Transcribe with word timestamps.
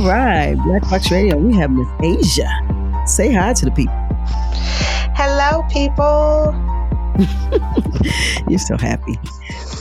All 0.00 0.08
right, 0.08 0.54
Black 0.64 0.80
Box 0.88 1.10
Radio. 1.10 1.36
We 1.36 1.54
have 1.56 1.70
Miss 1.70 1.86
Asia. 2.02 2.48
Say 3.06 3.34
hi 3.34 3.52
to 3.52 3.66
the 3.66 3.70
people. 3.70 3.92
Hello, 5.14 5.62
people. 5.68 6.54
You're 8.48 8.58
so 8.58 8.78
happy. 8.78 9.18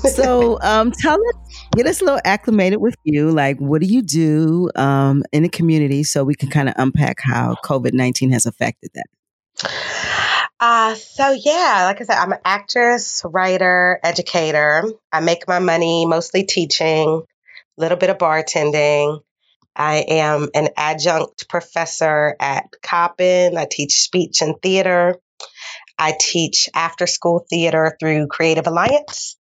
So, 0.10 0.60
um, 0.62 0.92
tell 0.92 1.14
us, 1.14 1.64
get 1.74 1.86
us 1.86 2.02
a 2.02 2.04
little 2.04 2.20
acclimated 2.26 2.82
with 2.82 2.96
you. 3.06 3.32
Like, 3.32 3.60
what 3.60 3.80
do 3.80 3.88
you 3.88 4.02
do 4.02 4.70
um, 4.76 5.24
in 5.32 5.44
the 5.44 5.50
community 5.50 6.04
so 6.04 6.26
we 6.26 6.36
can 6.36 6.50
kind 6.50 6.68
of 6.68 6.76
unpack 6.78 7.22
how 7.22 7.56
COVID 7.64 7.94
19 7.94 8.32
has 8.32 8.46
affected 8.46 8.92
that? 8.96 9.70
Uh, 10.60 10.96
so 10.96 11.32
yeah, 11.32 11.84
like 11.86 12.02
I 12.02 12.04
said, 12.04 12.18
I'm 12.18 12.34
an 12.34 12.40
actress, 12.44 13.22
writer, 13.24 14.02
educator. 14.04 14.84
I 15.14 15.22
make 15.22 15.48
my 15.48 15.60
money 15.60 16.06
mostly 16.06 16.44
teaching, 16.44 17.08
a 17.08 17.82
little 17.82 17.98
bit 17.98 18.10
of 18.10 18.18
bartending. 18.18 19.22
I 19.76 19.98
am 20.08 20.50
an 20.54 20.70
adjunct 20.76 21.48
professor 21.50 22.36
at 22.40 22.66
Coppin. 22.84 23.58
I 23.58 23.66
teach 23.70 24.02
speech 24.02 24.42
and 24.42 24.56
theater. 24.62 25.16
I 25.98 26.14
teach 26.20 26.70
after 26.74 27.08
school 27.08 27.46
theater 27.50 27.96
through 28.00 28.28
Creative 28.28 28.66
Alliance, 28.68 29.38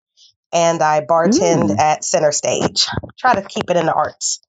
and 0.52 0.82
I 0.82 1.00
bartend 1.02 1.70
Mm. 1.70 1.78
at 1.78 2.04
Center 2.04 2.32
Stage. 2.32 2.86
Try 3.18 3.34
to 3.34 3.42
keep 3.42 3.70
it 3.70 3.76
in 3.76 3.86
the 3.86 3.92
arts. 3.94 4.40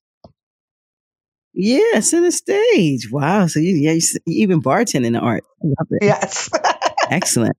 Yeah, 1.59 2.01
center 2.01 2.29
stage. 2.29 3.09
Wow. 3.11 3.47
So 3.47 3.59
you, 3.59 3.75
yeah, 3.77 3.93
you, 3.93 4.01
even 4.27 4.61
bartend 4.61 5.05
in 5.05 5.13
the 5.13 5.19
art. 5.19 5.43
I 5.63 5.65
love 5.65 5.87
it. 5.89 6.03
Yes, 6.03 6.49
Excellent. 7.09 7.57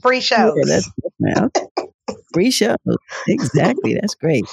free 0.00 0.20
shows. 0.20 0.54
Yeah, 0.56 0.74
that's. 1.20 1.60
Free 2.32 2.50
show. 2.50 2.76
Exactly. 3.28 3.94
That's 3.94 4.14
great. 4.14 4.46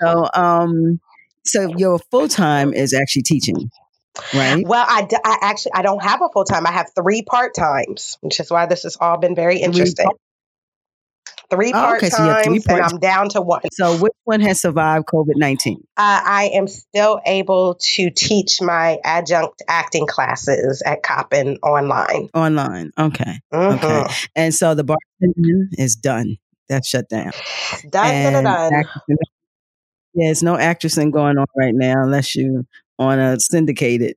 So, 0.00 0.28
um, 0.34 1.00
so 1.44 1.72
your 1.76 1.98
full 2.10 2.28
time 2.28 2.72
is 2.72 2.92
actually 2.94 3.22
teaching, 3.22 3.70
right? 4.34 4.64
Well, 4.66 4.84
I, 4.88 5.02
d- 5.02 5.16
I 5.24 5.38
actually 5.42 5.72
I 5.74 5.82
don't 5.82 6.02
have 6.02 6.20
a 6.22 6.28
full 6.32 6.44
time. 6.44 6.66
I 6.66 6.72
have 6.72 6.90
three 6.94 7.22
part 7.22 7.54
times, 7.54 8.18
which 8.20 8.40
is 8.40 8.50
why 8.50 8.66
this 8.66 8.82
has 8.84 8.96
all 9.00 9.18
been 9.18 9.34
very 9.34 9.58
interesting. 9.58 10.06
Three 11.50 11.72
part 11.72 11.96
okay, 11.96 12.10
so 12.10 12.22
have 12.22 12.44
three 12.44 12.60
times, 12.60 12.66
and 12.68 12.80
I'm 12.94 13.00
down 13.00 13.28
to 13.30 13.40
one. 13.40 13.62
So, 13.72 13.96
which 13.96 14.12
one 14.22 14.40
has 14.40 14.60
survived 14.60 15.06
COVID 15.06 15.34
nineteen? 15.34 15.78
Uh, 15.96 16.20
I 16.24 16.50
am 16.54 16.68
still 16.68 17.20
able 17.26 17.74
to 17.80 18.10
teach 18.10 18.62
my 18.62 18.98
adjunct 19.02 19.60
acting 19.66 20.06
classes 20.06 20.80
at 20.86 21.02
Coppin 21.02 21.58
online. 21.64 22.28
Online. 22.34 22.92
Okay. 22.96 23.40
Mhm. 23.52 23.82
Okay. 23.82 24.14
And 24.36 24.54
so 24.54 24.76
the 24.76 24.84
bartending 24.84 25.66
is 25.72 25.96
done. 25.96 26.36
That's 26.68 26.86
shut 26.86 27.08
down. 27.08 27.32
Done, 27.82 27.90
done, 27.90 28.04
And 28.04 28.44
done. 28.46 28.84
Yeah, 29.08 29.16
there's 30.14 30.42
no 30.42 30.56
actressing 30.56 31.12
going 31.12 31.38
on 31.38 31.46
right 31.56 31.74
now 31.74 32.02
unless 32.02 32.34
you 32.34 32.66
on 32.98 33.18
a 33.18 33.38
syndicated. 33.40 34.16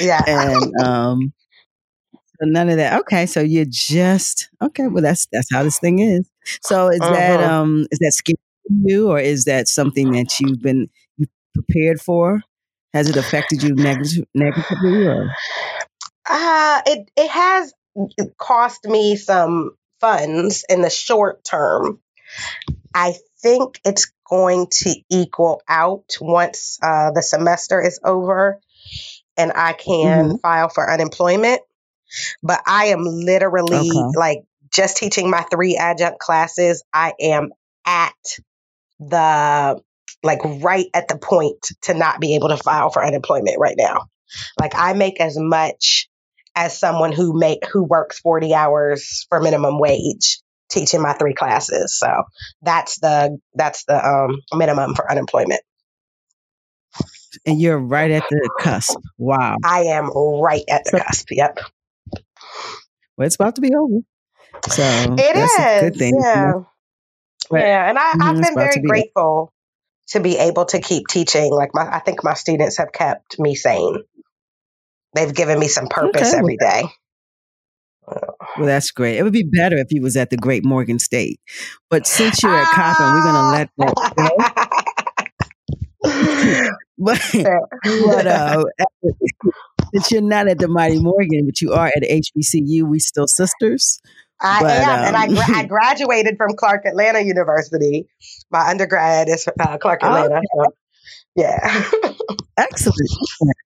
Yeah. 0.00 0.22
and 0.26 0.72
um 0.82 1.32
so 2.40 2.46
none 2.48 2.68
of 2.68 2.76
that. 2.76 3.00
Okay, 3.00 3.26
so 3.26 3.40
you're 3.40 3.64
just 3.68 4.48
okay. 4.60 4.88
Well, 4.88 5.02
that's 5.02 5.26
that's 5.32 5.48
how 5.52 5.62
this 5.62 5.78
thing 5.78 6.00
is. 6.00 6.28
So 6.62 6.88
is 6.88 6.98
that 7.00 7.40
Mhm. 7.40 7.48
um 7.48 7.86
is 7.90 7.98
that 8.00 8.12
scary 8.12 8.36
for 8.66 8.88
you, 8.88 9.10
or 9.10 9.18
is 9.20 9.44
that 9.44 9.68
something 9.68 10.12
that 10.12 10.38
you've 10.40 10.60
been 10.60 10.88
prepared 11.54 12.00
for? 12.00 12.42
Has 12.94 13.08
it 13.08 13.16
affected 13.16 13.62
you 13.62 13.74
neg- 13.74 14.26
negatively? 14.34 15.06
Or? 15.06 15.30
Uh, 16.28 16.82
it 16.86 17.10
it 17.16 17.30
has 17.30 17.72
cost 18.38 18.84
me 18.84 19.16
some 19.16 19.72
funds 20.00 20.64
in 20.68 20.82
the 20.82 20.90
short 20.90 21.44
term. 21.44 22.00
I 22.94 23.14
think 23.42 23.80
it's 23.84 24.10
going 24.32 24.66
to 24.70 24.94
equal 25.10 25.60
out 25.68 26.16
once 26.18 26.78
uh, 26.82 27.10
the 27.10 27.22
semester 27.22 27.82
is 27.82 28.00
over 28.02 28.58
and 29.36 29.52
I 29.54 29.74
can 29.74 30.38
file 30.38 30.70
for 30.70 30.90
unemployment. 30.90 31.60
But 32.42 32.62
I 32.66 32.86
am 32.86 33.04
literally 33.04 33.90
Okay. 33.90 34.18
like 34.18 34.38
just 34.72 34.96
teaching 34.96 35.28
my 35.28 35.42
three 35.42 35.76
adjunct 35.76 36.18
classes. 36.18 36.82
I 36.94 37.12
am 37.20 37.50
at 37.86 38.14
the 39.00 39.82
like 40.22 40.40
right 40.44 40.86
at 40.94 41.08
the 41.08 41.18
point 41.18 41.68
to 41.82 41.92
not 41.92 42.18
be 42.18 42.34
able 42.34 42.48
to 42.48 42.56
file 42.56 42.88
for 42.88 43.04
unemployment 43.04 43.58
right 43.58 43.76
now. 43.76 44.06
Like 44.58 44.72
I 44.74 44.94
make 44.94 45.20
as 45.20 45.36
much 45.38 46.08
as 46.56 46.78
someone 46.78 47.12
who 47.12 47.38
make 47.38 47.66
who 47.66 47.84
works 47.84 48.18
40 48.20 48.54
hours 48.54 49.26
for 49.28 49.40
minimum 49.40 49.78
wage 49.78 50.41
teaching 50.72 51.02
my 51.02 51.12
three 51.12 51.34
classes. 51.34 51.96
So 51.98 52.24
that's 52.62 52.98
the 52.98 53.38
that's 53.54 53.84
the 53.84 54.04
um 54.04 54.40
minimum 54.52 54.94
for 54.94 55.10
unemployment. 55.10 55.60
And 57.46 57.60
you're 57.60 57.78
right 57.78 58.10
at 58.10 58.24
the 58.28 58.50
cusp. 58.60 58.98
Wow. 59.18 59.56
I 59.64 59.84
am 59.84 60.10
right 60.10 60.64
at 60.68 60.84
the 60.84 60.98
So- 60.98 60.98
cusp. 60.98 61.26
Yep. 61.30 61.58
Well, 63.16 63.26
it's 63.26 63.36
about 63.36 63.56
to 63.56 63.60
be 63.60 63.74
over. 63.74 64.00
So 64.68 64.82
It 65.18 65.36
a 65.36 65.80
good 65.90 65.96
thing. 65.98 66.18
Yeah. 66.20 66.52
Right. 67.50 67.64
Yeah. 67.64 67.88
And 67.88 67.98
I, 67.98 68.12
I've 68.20 68.38
it's 68.38 68.48
been 68.48 68.54
to 68.56 68.60
very 68.60 68.80
be- 68.82 68.88
grateful 68.88 69.52
to 70.08 70.20
be 70.20 70.36
able 70.38 70.66
to 70.66 70.80
keep 70.80 71.06
teaching. 71.08 71.50
Like 71.52 71.70
my 71.74 71.82
I 71.96 72.00
think 72.00 72.22
my 72.22 72.34
students 72.34 72.78
have 72.78 72.92
kept 72.92 73.38
me 73.38 73.54
sane. 73.54 74.02
They've 75.14 75.34
given 75.34 75.58
me 75.58 75.68
some 75.68 75.88
purpose 75.88 76.30
Okay, 76.30 76.38
every 76.38 76.56
day. 76.56 76.84
Well, 78.58 78.66
that's 78.66 78.90
great. 78.90 79.16
It 79.16 79.22
would 79.22 79.32
be 79.32 79.44
better 79.44 79.76
if 79.76 79.86
he 79.90 80.00
was 80.00 80.16
at 80.16 80.30
the 80.30 80.36
Great 80.36 80.64
Morgan 80.64 80.98
State. 80.98 81.40
But 81.90 82.06
since 82.06 82.42
you're 82.42 82.54
at 82.54 82.68
Coppin, 82.72 83.06
we're 83.14 83.22
going 83.22 83.34
to 83.34 83.50
let 83.50 83.70
that 83.78 83.94
go. 86.04 86.72
But, 86.98 87.20
but 87.34 88.26
uh, 88.26 88.64
since 89.92 90.10
you're 90.12 90.20
not 90.22 90.48
at 90.48 90.58
the 90.58 90.68
Mighty 90.68 91.00
Morgan, 91.00 91.46
but 91.46 91.60
you 91.60 91.72
are 91.72 91.86
at 91.88 92.02
HBCU, 92.02 92.82
we 92.88 92.98
still 93.00 93.26
sisters. 93.26 94.00
I 94.40 94.60
But, 94.60 94.70
am, 94.70 95.04
and 95.06 95.16
I, 95.16 95.26
um, 95.26 95.34
gra- 95.34 95.56
I 95.56 95.64
graduated 95.68 96.36
from 96.36 96.54
Clark 96.56 96.84
Atlanta 96.84 97.20
University. 97.20 98.06
My 98.50 98.68
undergrad 98.70 99.28
is 99.28 99.48
uh, 99.48 99.78
Clark 99.78 100.00
Oh, 100.02 100.14
Atlanta. 100.14 100.40
so, 100.56 100.64
yeah, 101.34 101.84
Excellent, 102.58 103.10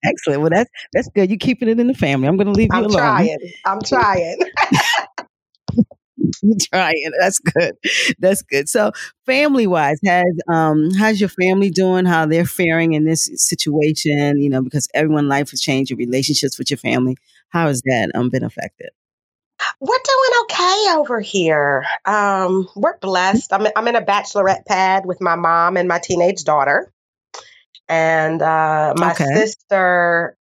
excellent. 0.07 0.41
Well, 0.41 0.51
that's 0.51 0.71
that's 0.93 1.09
good. 1.15 1.31
You're 1.31 1.39
keeping 1.39 1.69
it 1.69 1.81
in 1.81 1.87
the 1.87 1.95
family. 1.95 2.29
I'm 2.29 2.37
going 2.37 2.47
to 2.47 2.53
leave 2.53 2.71
you 2.73 2.81
alone. 2.81 2.97
I'm 2.97 3.01
alone. 3.01 3.27
trying. 3.27 3.39
I'm 3.65 3.81
trying. 3.83 4.39
You're 6.43 6.57
trying? 6.73 7.11
That's 7.21 7.39
good. 7.39 7.77
That's 8.19 8.43
good. 8.43 8.69
So, 8.69 8.93
family 9.27 9.67
wise, 9.67 9.99
has 10.05 10.25
um, 10.49 10.91
how's 10.99 11.21
your 11.21 11.29
family 11.29 11.71
doing? 11.71 12.05
How 12.05 12.27
they're 12.27 12.47
faring 12.47 12.95
in 12.95 13.05
this 13.05 13.31
situation? 13.35 14.41
You 14.41 14.51
know, 14.51 14.63
because 14.63 14.89
everyone 14.95 15.29
life 15.29 15.51
has 15.51 15.61
changed. 15.61 15.91
Your 15.91 15.99
relationships 15.99 16.59
with 16.59 16.71
your 16.71 16.79
family. 16.79 17.17
How 17.51 17.69
has 17.69 17.83
that 17.83 18.11
um 18.15 18.31
been 18.31 18.45
affected? 18.45 18.91
We're 19.81 19.97
doing 19.97 20.31
okay 20.43 20.99
over 20.99 21.21
here. 21.21 21.85
Um, 22.05 22.69
we're 22.77 22.99
blessed. 22.99 23.53
I'm 23.53 23.67
I'm 23.77 23.89
in 23.89 23.97
a 23.97 24.03
bachelorette 24.03 24.67
pad 24.67 25.07
with 25.07 25.21
my 25.21 25.35
mom 25.35 25.77
and 25.77 25.89
my 25.89 25.99
teenage 25.99 26.45
daughter, 26.45 26.93
and 27.89 28.41
uh, 28.43 28.95
my 28.97 29.13
Okay. 29.13 29.25
sister 29.25 30.37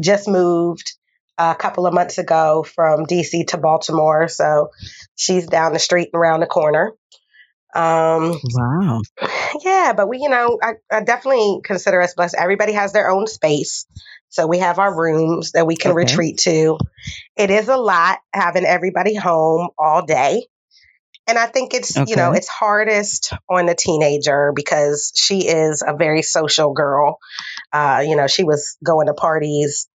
just 0.00 0.28
moved 0.28 0.92
a 1.38 1.54
couple 1.54 1.86
of 1.86 1.94
months 1.94 2.18
ago 2.18 2.62
from 2.62 3.06
DC 3.06 3.48
to 3.48 3.58
Baltimore, 3.58 4.28
so 4.28 4.70
she's 5.16 5.46
down 5.46 5.72
the 5.72 5.78
street 5.78 6.10
and 6.12 6.20
around 6.20 6.40
the 6.40 6.46
corner. 6.46 6.92
Um, 7.74 8.38
Wow. 8.44 9.00
yeah, 9.64 9.92
but 9.96 10.08
we, 10.08 10.18
you 10.18 10.28
know, 10.28 10.58
I, 10.62 10.74
I 10.90 11.02
definitely 11.02 11.60
consider 11.64 12.00
us 12.00 12.14
blessed. 12.14 12.34
Everybody 12.38 12.72
has 12.72 12.92
their 12.92 13.10
own 13.10 13.26
space. 13.26 13.86
So 14.28 14.46
we 14.46 14.58
have 14.58 14.78
our 14.78 14.94
rooms 14.94 15.52
that 15.52 15.66
we 15.66 15.76
can 15.76 15.92
Okay. 15.92 15.94
retreat 15.94 16.38
to. 16.38 16.78
It 17.36 17.50
is 17.50 17.68
a 17.68 17.76
lot 17.76 18.18
having 18.32 18.64
everybody 18.64 19.14
home 19.14 19.68
all 19.78 20.04
day. 20.04 20.46
And 21.28 21.38
I 21.38 21.46
think 21.46 21.74
it's, 21.74 21.96
you 21.96 22.16
know, 22.16 22.32
it's 22.32 22.48
hardest 22.48 23.32
on 23.50 23.66
the 23.66 23.74
teenager 23.74 24.52
because 24.54 25.12
she 25.16 25.46
is 25.48 25.82
a 25.86 25.96
very 25.96 26.22
social 26.22 26.72
girl. 26.72 27.18
Uh, 27.72 28.04
you 28.06 28.14
know, 28.16 28.26
she 28.28 28.44
was 28.44 28.76
going 28.84 29.08
to 29.08 29.14
parties 29.14 29.88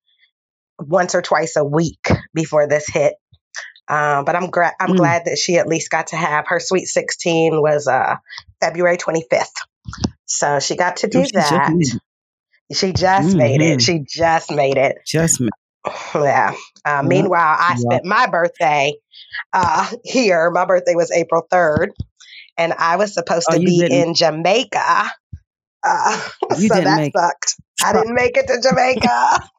once 0.79 1.15
or 1.15 1.21
twice 1.21 1.55
a 1.55 1.63
week 1.63 2.05
before 2.33 2.67
this 2.67 2.87
hit. 2.87 3.13
Uh, 3.87 4.23
but 4.23 4.35
I'm 4.35 4.49
gra- 4.49 4.73
I'm 4.79 4.91
Mm. 4.91 4.97
glad 4.97 5.25
that 5.25 5.37
she 5.37 5.57
at 5.57 5.67
least 5.67 5.89
got 5.89 6.07
to 6.07 6.15
have 6.15 6.45
her 6.47 6.59
sweet 6.59 6.85
16 6.85 7.61
was 7.61 7.87
uh, 7.87 8.15
February 8.59 8.97
25th. 8.97 9.51
So 10.25 10.59
she 10.59 10.75
got 10.75 10.97
to 10.97 11.07
do 11.07 11.19
Oh, 11.19 11.23
she 11.23 11.31
just 11.31 11.49
that. 11.49 11.71
made. 11.73 11.87
She 12.73 12.93
just 12.93 13.35
made 13.35 13.59
Mhm. 13.59 13.73
it. 13.75 13.81
She 13.81 13.99
just 14.07 14.51
made 14.51 14.77
it. 14.77 14.97
Just 15.05 15.41
ma- 15.41 15.49
Yeah. 16.15 16.53
Uh, 16.85 17.03
meanwhile, 17.03 17.55
I 17.59 17.71
Yeah. 17.71 17.75
spent 17.77 18.05
my 18.05 18.27
birthday 18.27 18.93
uh, 19.53 19.87
here. 20.03 20.51
My 20.51 20.65
birthday 20.65 20.95
was 20.95 21.11
April 21.11 21.45
3rd, 21.51 21.89
and 22.57 22.73
I 22.73 22.97
was 22.97 23.13
supposed 23.13 23.47
Oh, 23.49 23.55
to 23.55 23.59
be 23.59 23.79
didn't- 23.79 24.09
in 24.09 24.13
Jamaica. 24.13 25.11
Uh, 25.83 26.29
You 26.59 26.67
so 26.67 26.75
didn't 26.75 26.83
that 26.85 26.97
make- 26.97 27.13
sucked. 27.17 27.55
I 27.83 27.93
didn't 27.97 28.13
make 28.13 28.37
it 28.37 28.47
to 28.47 28.61
Jamaica. 28.61 29.49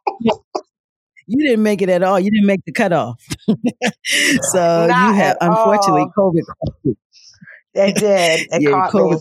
you 1.27 1.45
didn't 1.45 1.63
make 1.65 1.83
it 1.83 1.89
at 1.89 2.03
all. 2.05 2.21
You 2.21 2.31
didn't 2.31 2.47
make 2.47 2.65
the 2.65 2.73
cutoff. 2.73 3.21
so 3.49 4.87
Not 4.87 5.09
you 5.09 5.15
have 5.15 5.37
unfortunately 5.41 6.03
all. 6.17 6.33
COVID. 6.33 6.95
It 7.75 7.95
did. 7.97 8.47
It 8.53 8.63
Yeah, 8.63 8.71
caught 8.71 8.95
me. 8.95 9.01
COVID 9.01 9.21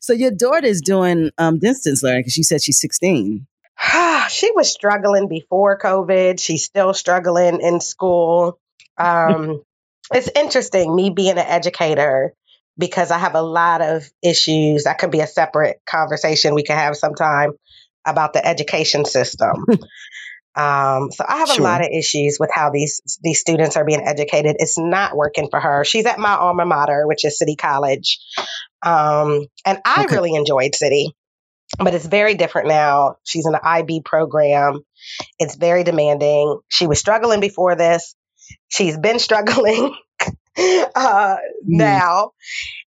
so 0.00 0.14
your 0.14 0.30
daughter 0.30 0.66
is 0.66 0.80
doing 0.80 1.30
um, 1.36 1.58
distance 1.58 2.02
learning 2.02 2.20
because 2.22 2.32
she 2.32 2.42
said 2.42 2.62
she's 2.62 2.80
16. 2.80 3.46
she 4.28 4.50
was 4.52 4.70
struggling 4.70 5.28
before 5.28 5.78
COVID. 5.78 6.40
She's 6.40 6.64
still 6.64 6.94
struggling 6.94 7.60
in 7.60 7.80
school. 7.80 8.58
Um, 8.98 9.62
it's 10.12 10.30
interesting, 10.34 10.94
me 10.94 11.10
being 11.10 11.32
an 11.32 11.38
educator, 11.38 12.32
because 12.78 13.10
I 13.10 13.18
have 13.18 13.34
a 13.34 13.42
lot 13.42 13.82
of 13.82 14.08
issues. 14.22 14.84
That 14.84 14.98
could 14.98 15.10
be 15.10 15.20
a 15.20 15.26
separate 15.26 15.80
conversation 15.86 16.54
we 16.54 16.62
can 16.62 16.76
have 16.76 16.96
sometime 16.96 17.52
about 18.04 18.32
the 18.32 18.46
education 18.46 19.04
system. 19.04 19.66
Um, 20.56 21.12
so 21.12 21.22
I 21.28 21.36
have 21.36 21.48
sure. 21.48 21.60
a 21.60 21.68
lot 21.68 21.82
of 21.82 21.88
issues 21.92 22.38
with 22.40 22.48
how 22.50 22.70
these 22.70 23.18
these 23.22 23.40
students 23.40 23.76
are 23.76 23.84
being 23.84 24.00
educated. 24.00 24.56
It's 24.58 24.78
not 24.78 25.14
working 25.14 25.48
for 25.50 25.60
her. 25.60 25.84
She's 25.84 26.06
at 26.06 26.18
my 26.18 26.34
alma 26.34 26.64
mater, 26.64 27.06
which 27.06 27.26
is 27.26 27.38
City 27.38 27.56
College, 27.56 28.18
um, 28.80 29.46
and 29.66 29.78
I 29.84 30.04
okay. 30.04 30.14
really 30.14 30.34
enjoyed 30.34 30.74
City, 30.74 31.14
but 31.78 31.94
it's 31.94 32.06
very 32.06 32.34
different 32.34 32.68
now. 32.68 33.16
She's 33.24 33.46
in 33.46 33.52
the 33.52 33.66
IB 33.66 34.02
program. 34.04 34.80
It's 35.38 35.56
very 35.56 35.84
demanding. 35.84 36.60
She 36.68 36.86
was 36.86 36.98
struggling 36.98 37.40
before 37.40 37.74
this. 37.74 38.14
She's 38.68 38.96
been 38.98 39.18
struggling 39.18 39.94
uh, 40.56 41.36
mm. 41.36 41.38
now, 41.64 42.32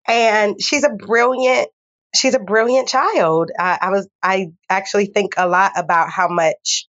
and 0.07 0.61
she's 0.61 0.85
a 0.85 0.91
brilliant 0.91 1.69
she's 2.15 2.35
a 2.35 2.41
brilliant 2.41 2.89
child. 2.89 3.51
I, 3.59 3.79
I 3.81 3.91
was 3.91 4.09
I 4.23 4.49
actually 4.69 5.07
think 5.07 5.35
a 5.37 5.49
lot 5.49 5.73
about 5.77 6.11
how 6.11 6.29
much 6.29 6.87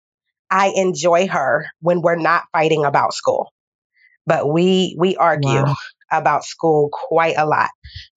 I 0.51 0.73
enjoy 0.75 1.27
her 1.29 1.67
when 1.81 2.03
we're 2.03 2.17
not 2.17 2.45
fighting 2.53 2.85
about 2.85 3.15
school. 3.15 3.53
But 4.27 4.49
we 4.49 4.97
we 4.99 5.17
argue 5.17 5.65
wow. 5.65 5.75
About 6.11 6.45
school 6.45 6.91
quite 6.93 7.35
a 7.37 7.47
lot. 7.47 7.71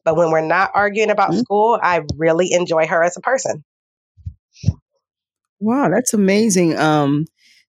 But 0.03 0.15
when 0.15 0.31
we're 0.31 0.41
not 0.41 0.71
arguing 0.73 1.09
about 1.09 1.31
mm-hmm. 1.31 1.39
school, 1.39 1.79
I 1.81 2.01
really 2.15 2.51
enjoy 2.51 2.87
her 2.87 3.03
as 3.03 3.17
a 3.17 3.21
person. 3.21 3.63
Wow, 5.59 5.89
that's 5.89 6.13
amazing. 6.13 6.77
Um 6.77 7.25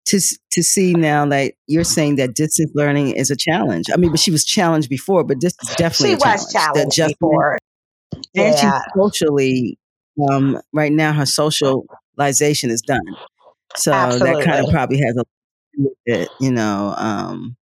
to 0.06 0.20
to 0.52 0.62
see 0.62 0.94
now 0.94 1.26
that 1.26 1.54
you're 1.66 1.84
saying 1.84 2.16
that 2.16 2.34
distance 2.34 2.70
learning 2.74 3.10
is 3.10 3.30
a 3.30 3.36
challenge. 3.36 3.86
I 3.92 3.96
mean, 3.96 4.10
but 4.10 4.20
she 4.20 4.30
was 4.30 4.44
challenged 4.44 4.88
before, 4.88 5.24
but 5.24 5.40
this 5.40 5.54
is 5.62 5.74
definitely 5.76 6.16
she 6.16 6.28
was 6.28 6.52
challenged 6.52 6.96
just 6.96 7.14
before. 7.18 7.58
And 8.12 8.22
yeah. 8.34 8.54
she's 8.56 8.82
socially 8.96 9.78
um, 10.30 10.60
right 10.72 10.92
now 10.92 11.12
her 11.12 11.26
socialization 11.26 12.70
is 12.70 12.80
done. 12.82 13.00
So 13.76 13.92
Absolutely. 13.92 14.44
that 14.44 14.44
kind 14.44 14.64
of 14.64 14.72
probably 14.72 14.98
has 14.98 15.16
a 15.16 15.24
bit, 16.06 16.28
you 16.40 16.50
know, 16.50 16.94
um, 16.96 17.56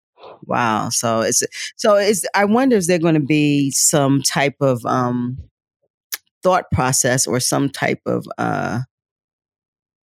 wow. 0.46 0.90
So 0.90 1.22
it's 1.22 1.44
so 1.76 1.96
it's 1.96 2.26
I 2.34 2.46
wonder 2.46 2.76
if 2.76 2.88
there 2.88 3.00
going 3.00 3.14
to 3.16 3.20
be 3.20 3.72
some 3.72 4.22
type 4.22 4.56
of 4.62 4.86
um 4.86 5.38
thought 6.42 6.66
process 6.72 7.26
or 7.28 7.40
some 7.40 7.70
type 7.70 8.02
of 8.06 8.26
uh 8.38 8.82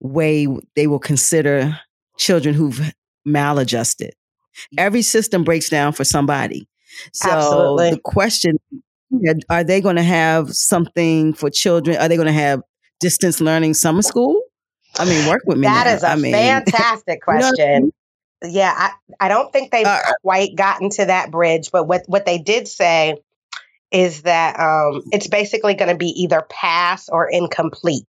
way 0.01 0.47
they 0.77 0.87
will 0.87 0.99
consider 0.99 1.79
children 2.17 2.55
who've 2.55 2.93
maladjusted. 3.25 4.15
Every 4.77 5.03
system 5.03 5.45
breaks 5.45 5.69
down 5.69 5.93
for 5.93 6.05
somebody. 6.05 6.69
So 7.13 7.31
Absolutely. 7.31 7.91
the 7.91 8.01
question 8.01 8.59
are 9.49 9.65
they 9.65 9.81
going 9.81 9.97
to 9.97 10.03
have 10.03 10.55
something 10.55 11.33
for 11.33 11.51
children? 11.51 11.97
Are 11.97 12.09
they 12.09 12.17
going 12.17 12.27
to 12.27 12.33
have 12.33 12.63
distance 13.01 13.41
learning 13.41 13.75
summer 13.75 14.03
school? 14.03 14.41
I 14.99 15.05
mean, 15.05 15.29
work 15.29 15.43
with 15.47 15.59
me. 15.59 15.67
That 15.67 15.87
now. 15.87 15.95
is 15.95 16.03
a 16.03 16.09
I 16.11 16.17
mean, 16.17 16.33
fantastic 16.33 17.23
question. 17.23 17.55
you 17.59 17.65
know 17.65 17.75
I 17.75 17.81
mean? 17.81 17.93
Yeah, 18.43 18.73
I, 18.75 18.93
I 19.19 19.29
don't 19.29 19.53
think 19.53 19.71
they've 19.71 19.87
uh, 19.87 20.01
quite 20.23 20.57
gotten 20.57 20.91
to 20.91 21.07
that 21.07 21.31
bridge, 21.31 21.71
but 21.71 21.87
what, 21.87 22.05
what 22.07 22.25
they 22.25 22.39
did 22.39 22.69
say 22.69 23.17
is 23.91 24.23
that 24.23 24.59
um, 24.59 25.03
it's 25.13 25.27
basically 25.27 25.75
going 25.75 25.91
to 25.91 25.97
be 25.97 26.23
either 26.23 26.47
pass 26.49 27.09
or 27.09 27.29
incomplete 27.29 28.05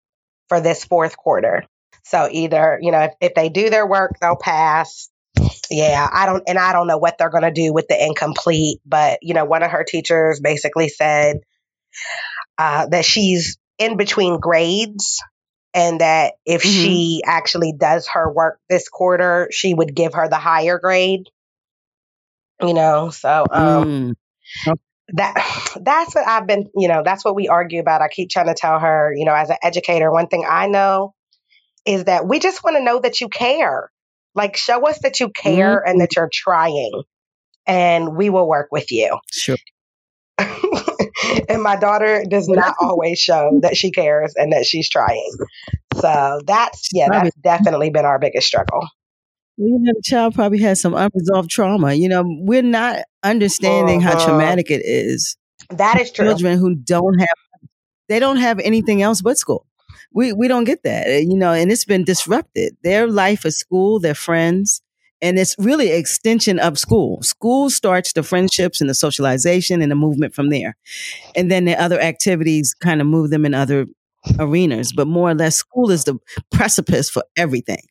for 0.48 0.60
this 0.60 0.84
fourth 0.84 1.16
quarter. 1.16 1.64
So 2.04 2.28
either, 2.30 2.78
you 2.80 2.92
know, 2.92 3.00
if, 3.00 3.12
if 3.20 3.34
they 3.34 3.48
do 3.48 3.70
their 3.70 3.86
work, 3.86 4.12
they'll 4.20 4.36
pass. 4.36 5.08
Yeah, 5.70 6.06
I 6.12 6.26
don't, 6.26 6.42
and 6.46 6.58
I 6.58 6.72
don't 6.72 6.86
know 6.86 6.98
what 6.98 7.16
they're 7.18 7.30
going 7.30 7.44
to 7.44 7.50
do 7.50 7.72
with 7.72 7.88
the 7.88 8.00
incomplete, 8.00 8.78
but, 8.84 9.20
you 9.22 9.34
know, 9.34 9.44
one 9.44 9.62
of 9.62 9.70
her 9.70 9.84
teachers 9.84 10.40
basically 10.40 10.88
said 10.88 11.38
uh, 12.58 12.86
that 12.88 13.04
she's 13.04 13.58
in 13.78 13.96
between 13.96 14.38
grades 14.38 15.22
and 15.74 16.00
that 16.00 16.34
if 16.44 16.62
mm-hmm. 16.62 16.70
she 16.70 17.22
actually 17.24 17.72
does 17.72 18.08
her 18.08 18.30
work 18.30 18.58
this 18.68 18.88
quarter, 18.88 19.48
she 19.50 19.72
would 19.74 19.94
give 19.94 20.14
her 20.14 20.28
the 20.28 20.36
higher 20.36 20.78
grade. 20.78 21.28
You 22.60 22.74
know, 22.74 23.10
so 23.10 23.46
um, 23.50 24.16
mm. 24.66 24.74
that 25.14 25.78
that's 25.80 26.14
what 26.14 26.26
I've 26.26 26.46
been, 26.46 26.68
you 26.76 26.88
know, 26.88 27.02
that's 27.04 27.24
what 27.24 27.34
we 27.34 27.48
argue 27.48 27.80
about. 27.80 28.02
I 28.02 28.08
keep 28.08 28.30
trying 28.30 28.48
to 28.48 28.54
tell 28.54 28.78
her, 28.78 29.14
you 29.16 29.24
know, 29.24 29.34
as 29.34 29.50
an 29.50 29.56
educator, 29.62 30.10
one 30.10 30.26
thing 30.26 30.44
I 30.48 30.66
know 30.66 31.14
is 31.86 32.04
that 32.04 32.26
we 32.26 32.38
just 32.38 32.62
want 32.62 32.76
to 32.76 32.84
know 32.84 33.00
that 33.00 33.20
you 33.20 33.28
care. 33.28 33.90
Like 34.34 34.56
show 34.56 34.86
us 34.86 35.00
that 35.00 35.18
you 35.18 35.30
care 35.30 35.78
mm-hmm. 35.78 35.90
and 35.90 36.00
that 36.00 36.14
you're 36.14 36.30
trying 36.32 37.02
and 37.66 38.16
we 38.16 38.30
will 38.30 38.48
work 38.48 38.68
with 38.70 38.90
you. 38.92 39.18
Sure. 39.30 39.56
and 41.48 41.62
my 41.62 41.76
daughter 41.76 42.24
does 42.28 42.48
not 42.48 42.74
always 42.80 43.18
show 43.18 43.58
that 43.62 43.76
she 43.76 43.90
cares 43.90 44.34
and 44.36 44.52
that 44.52 44.64
she's 44.64 44.88
trying. 44.88 45.32
So 45.94 46.40
that's 46.46 46.88
yeah, 46.92 47.08
that's 47.10 47.34
definitely 47.36 47.90
been 47.90 48.04
our 48.04 48.18
biggest 48.18 48.46
struggle. 48.46 48.80
Know, 49.58 49.92
the 49.92 50.02
child 50.02 50.34
probably 50.34 50.60
has 50.60 50.80
some 50.80 50.94
unresolved 50.94 51.50
trauma. 51.50 51.92
You 51.92 52.08
know, 52.08 52.24
we're 52.26 52.62
not 52.62 53.00
understanding 53.22 54.02
uh-huh. 54.02 54.18
how 54.18 54.24
traumatic 54.24 54.70
it 54.70 54.82
is. 54.84 55.36
That 55.68 56.00
is 56.00 56.10
true. 56.10 56.26
Children 56.26 56.58
who 56.58 56.74
don't 56.74 57.18
have 57.18 57.28
they 58.08 58.18
don't 58.18 58.38
have 58.38 58.58
anything 58.58 59.02
else 59.02 59.22
but 59.22 59.38
school. 59.38 59.66
We 60.12 60.32
we 60.32 60.48
don't 60.48 60.64
get 60.64 60.82
that. 60.84 61.22
You 61.22 61.36
know, 61.36 61.52
and 61.52 61.70
it's 61.70 61.84
been 61.84 62.04
disrupted. 62.04 62.76
Their 62.82 63.06
life 63.06 63.44
is 63.44 63.58
school, 63.58 64.00
their 64.00 64.14
friends, 64.14 64.82
and 65.22 65.38
it's 65.38 65.54
really 65.58 65.90
extension 65.90 66.58
of 66.58 66.78
school. 66.78 67.22
School 67.22 67.70
starts 67.70 68.12
the 68.12 68.22
friendships 68.22 68.80
and 68.80 68.88
the 68.88 68.94
socialization 68.94 69.82
and 69.82 69.90
the 69.90 69.96
movement 69.96 70.34
from 70.34 70.50
there. 70.50 70.76
And 71.36 71.50
then 71.50 71.64
the 71.64 71.80
other 71.80 72.00
activities 72.00 72.74
kind 72.74 73.00
of 73.00 73.06
move 73.06 73.30
them 73.30 73.44
in 73.44 73.54
other 73.54 73.86
arenas. 74.38 74.92
But 74.92 75.06
more 75.06 75.30
or 75.30 75.34
less, 75.34 75.56
school 75.56 75.90
is 75.90 76.04
the 76.04 76.18
precipice 76.50 77.10
for 77.10 77.24
everything. 77.36 77.82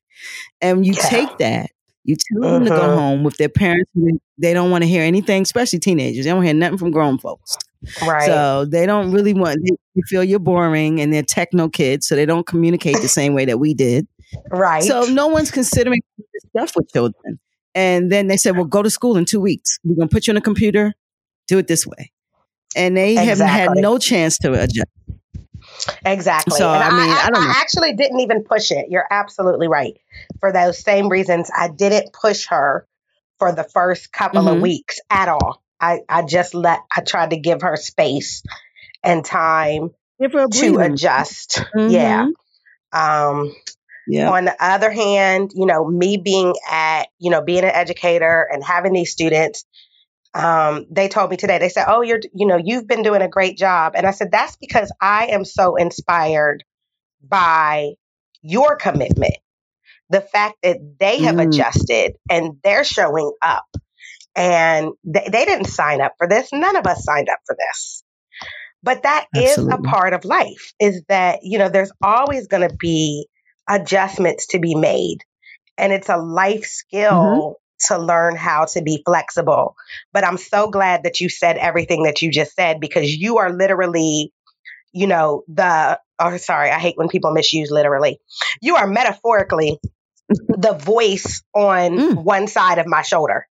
And 0.61 0.85
you 0.85 0.93
yeah. 0.93 1.09
take 1.09 1.37
that, 1.37 1.71
you 2.03 2.15
tell 2.15 2.51
them 2.51 2.63
to 2.63 2.69
go 2.69 2.75
uh-huh. 2.75 2.95
home 2.95 3.23
with 3.23 3.37
their 3.37 3.49
parents. 3.49 3.91
They 4.37 4.53
don't 4.53 4.71
want 4.71 4.83
to 4.83 4.87
hear 4.87 5.03
anything, 5.03 5.43
especially 5.43 5.79
teenagers. 5.79 6.25
They 6.25 6.31
don't 6.31 6.43
hear 6.43 6.53
nothing 6.53 6.77
from 6.77 6.91
grown 6.91 7.19
folks. 7.19 7.57
Right. 8.05 8.25
So 8.25 8.65
they 8.65 8.85
don't 8.85 9.11
really 9.11 9.33
want, 9.33 9.59
you 9.63 10.03
feel 10.07 10.23
you're 10.23 10.39
boring 10.39 10.99
and 10.99 11.13
they're 11.13 11.23
techno 11.23 11.69
kids. 11.69 12.07
So 12.07 12.15
they 12.15 12.25
don't 12.25 12.45
communicate 12.45 12.97
the 13.01 13.07
same 13.07 13.33
way 13.33 13.45
that 13.45 13.59
we 13.59 13.73
did. 13.73 14.07
Right. 14.49 14.83
So 14.83 15.03
no 15.03 15.27
one's 15.27 15.51
considering 15.51 16.01
this 16.17 16.43
stuff 16.49 16.75
with 16.75 16.91
children. 16.91 17.39
And 17.75 18.11
then 18.11 18.27
they 18.27 18.37
said, 18.37 18.55
well, 18.55 18.65
go 18.65 18.81
to 18.81 18.89
school 18.89 19.17
in 19.17 19.25
two 19.25 19.39
weeks. 19.39 19.77
We're 19.83 19.95
going 19.95 20.09
to 20.09 20.13
put 20.13 20.27
you 20.27 20.33
on 20.33 20.37
a 20.37 20.41
computer, 20.41 20.93
do 21.47 21.57
it 21.57 21.67
this 21.67 21.85
way. 21.85 22.11
And 22.75 22.95
they 22.95 23.11
exactly. 23.11 23.45
have 23.47 23.69
had 23.69 23.69
no 23.75 23.97
chance 23.97 24.37
to 24.39 24.53
adjust. 24.53 24.87
Exactly. 26.05 26.57
So, 26.57 26.69
and 26.69 26.83
I 26.83 26.89
mean, 26.89 27.09
I, 27.09 27.29
I, 27.33 27.39
I, 27.39 27.47
I, 27.47 27.53
actually 27.61 27.93
didn't 27.93 28.19
even 28.21 28.43
push 28.43 28.71
it. 28.71 28.87
You're 28.89 29.07
absolutely 29.09 29.67
right. 29.67 29.97
For 30.39 30.51
those 30.51 30.79
same 30.79 31.09
reasons, 31.09 31.49
I 31.55 31.69
didn't 31.69 32.13
push 32.13 32.47
her 32.47 32.87
for 33.37 33.51
the 33.51 33.63
first 33.63 34.11
couple 34.11 34.43
mm-hmm. 34.43 34.57
of 34.57 34.61
weeks 34.61 34.99
at 35.09 35.29
all. 35.29 35.63
I, 35.79 36.01
I 36.09 36.23
just 36.23 36.53
let, 36.53 36.79
I 36.95 37.01
tried 37.01 37.31
to 37.31 37.37
give 37.37 37.61
her 37.61 37.77
space 37.77 38.43
and 39.03 39.23
time 39.23 39.91
to 40.19 40.77
adjust. 40.79 41.63
Mm-hmm. 41.75 41.89
Yeah. 41.89 42.27
Um, 42.91 43.55
yeah. 44.09 44.31
On 44.31 44.45
the 44.45 44.55
other 44.59 44.91
hand, 44.91 45.51
you 45.53 45.65
know, 45.65 45.87
me 45.87 46.17
being 46.17 46.55
at, 46.69 47.09
you 47.19 47.29
know, 47.29 47.41
being 47.41 47.63
an 47.63 47.71
educator 47.71 48.47
and 48.51 48.63
having 48.63 48.93
these 48.93 49.11
students, 49.11 49.65
um, 50.33 50.85
they 50.89 51.07
told 51.07 51.29
me 51.29 51.37
today, 51.37 51.59
they 51.59 51.69
said, 51.69 51.85
Oh, 51.87 52.01
you're, 52.01 52.19
you 52.33 52.47
know, 52.47 52.59
you've 52.63 52.87
been 52.87 53.03
doing 53.03 53.21
a 53.21 53.27
great 53.27 53.57
job. 53.57 53.93
And 53.95 54.07
I 54.07 54.11
said, 54.11 54.31
That's 54.31 54.55
because 54.57 54.91
I 54.99 55.27
am 55.27 55.45
so 55.45 55.75
inspired 55.75 56.63
by 57.21 57.91
your 58.41 58.75
commitment. 58.75 59.35
The 60.09 60.21
fact 60.21 60.55
that 60.63 60.77
they 60.99 61.19
have 61.19 61.35
mm. 61.35 61.47
adjusted 61.47 62.13
and 62.29 62.57
they're 62.63 62.83
showing 62.83 63.31
up 63.43 63.67
and 64.35 64.93
they, 65.03 65.27
they 65.31 65.45
didn't 65.45 65.67
sign 65.67 66.01
up 66.01 66.13
for 66.17 66.27
this. 66.27 66.49
None 66.51 66.75
of 66.75 66.87
us 66.87 67.03
signed 67.03 67.29
up 67.29 67.39
for 67.45 67.55
this. 67.55 68.03
But 68.81 69.03
that 69.03 69.27
Absolutely. 69.35 69.73
is 69.73 69.79
a 69.79 69.81
part 69.83 70.13
of 70.13 70.25
life 70.25 70.73
is 70.79 71.03
that, 71.09 71.39
you 71.43 71.59
know, 71.59 71.69
there's 71.69 71.91
always 72.01 72.47
going 72.47 72.67
to 72.67 72.75
be 72.75 73.27
adjustments 73.69 74.47
to 74.47 74.59
be 74.59 74.75
made. 74.75 75.19
And 75.77 75.93
it's 75.93 76.09
a 76.09 76.17
life 76.17 76.65
skill 76.65 77.11
mm-hmm. 77.11 77.93
to 77.93 78.01
learn 78.01 78.35
how 78.35 78.65
to 78.65 78.81
be 78.81 79.01
flexible. 79.05 79.75
But 80.11 80.25
I'm 80.25 80.37
so 80.37 80.69
glad 80.69 81.03
that 81.03 81.21
you 81.21 81.29
said 81.29 81.57
everything 81.57 82.03
that 82.03 82.21
you 82.21 82.31
just 82.31 82.55
said 82.55 82.81
because 82.81 83.15
you 83.15 83.37
are 83.37 83.53
literally, 83.53 84.33
you 84.91 85.07
know, 85.07 85.43
the, 85.47 85.99
oh, 86.17 86.37
sorry, 86.37 86.71
I 86.71 86.79
hate 86.79 86.97
when 86.97 87.07
people 87.07 87.31
misuse 87.31 87.71
literally. 87.71 88.19
You 88.61 88.75
are 88.75 88.87
metaphorically 88.87 89.79
the 90.29 90.73
voice 90.73 91.41
on 91.53 91.91
mm. 91.91 92.23
one 92.23 92.47
side 92.47 92.79
of 92.79 92.87
my 92.87 93.03
shoulder. 93.03 93.45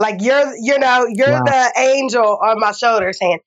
Like 0.00 0.20
you're, 0.20 0.52
you 0.56 0.78
know, 0.80 1.06
you're 1.08 1.30
wow. 1.30 1.44
the 1.44 1.72
angel 1.78 2.38
on 2.42 2.58
my 2.58 2.72
shoulder 2.72 3.12
saying, 3.12 3.38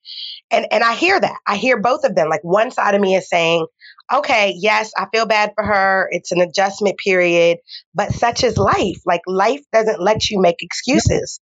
and 0.50 0.66
and 0.70 0.82
I 0.82 0.94
hear 0.94 1.20
that. 1.20 1.36
I 1.46 1.56
hear 1.56 1.78
both 1.78 2.04
of 2.04 2.14
them. 2.14 2.30
Like 2.30 2.42
one 2.42 2.70
side 2.70 2.94
of 2.94 3.00
me 3.02 3.14
is 3.14 3.28
saying, 3.28 3.66
okay, 4.12 4.54
yes, 4.56 4.92
I 4.96 5.06
feel 5.12 5.26
bad 5.26 5.52
for 5.54 5.64
her. 5.64 6.08
It's 6.10 6.32
an 6.32 6.40
adjustment 6.40 6.98
period, 6.98 7.58
but 7.94 8.12
such 8.12 8.44
is 8.44 8.56
life. 8.56 9.00
Like 9.06 9.22
life 9.26 9.62
doesn't 9.72 10.00
let 10.00 10.30
you 10.30 10.40
make 10.40 10.62
excuses. 10.62 11.40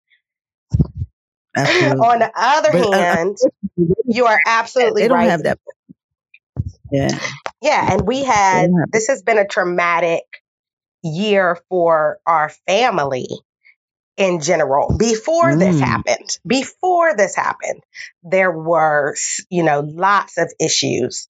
On 1.54 2.18
the 2.18 2.32
other 2.34 2.72
but, 2.72 2.86
uh, 2.86 2.92
hand, 2.92 3.36
uh, 3.44 3.84
you 4.06 4.26
are 4.26 4.38
absolutely 4.46 5.02
they 5.02 5.08
don't 5.08 5.18
right. 5.18 5.30
Have 5.30 5.42
that. 5.42 5.58
Yeah. 6.90 7.18
Yeah, 7.60 7.92
and 7.92 8.06
we 8.06 8.24
had 8.24 8.70
this 8.90 9.08
has 9.08 9.22
been 9.22 9.38
a 9.38 9.46
traumatic 9.46 10.24
year 11.02 11.58
for 11.68 12.18
our 12.26 12.50
family 12.66 13.28
in 14.16 14.40
general. 14.40 14.96
Before 14.98 15.52
mm. 15.52 15.58
this 15.58 15.78
happened, 15.78 16.38
before 16.46 17.16
this 17.16 17.36
happened, 17.36 17.82
there 18.22 18.50
were, 18.50 19.14
you 19.50 19.62
know, 19.62 19.80
lots 19.80 20.38
of 20.38 20.52
issues 20.60 21.28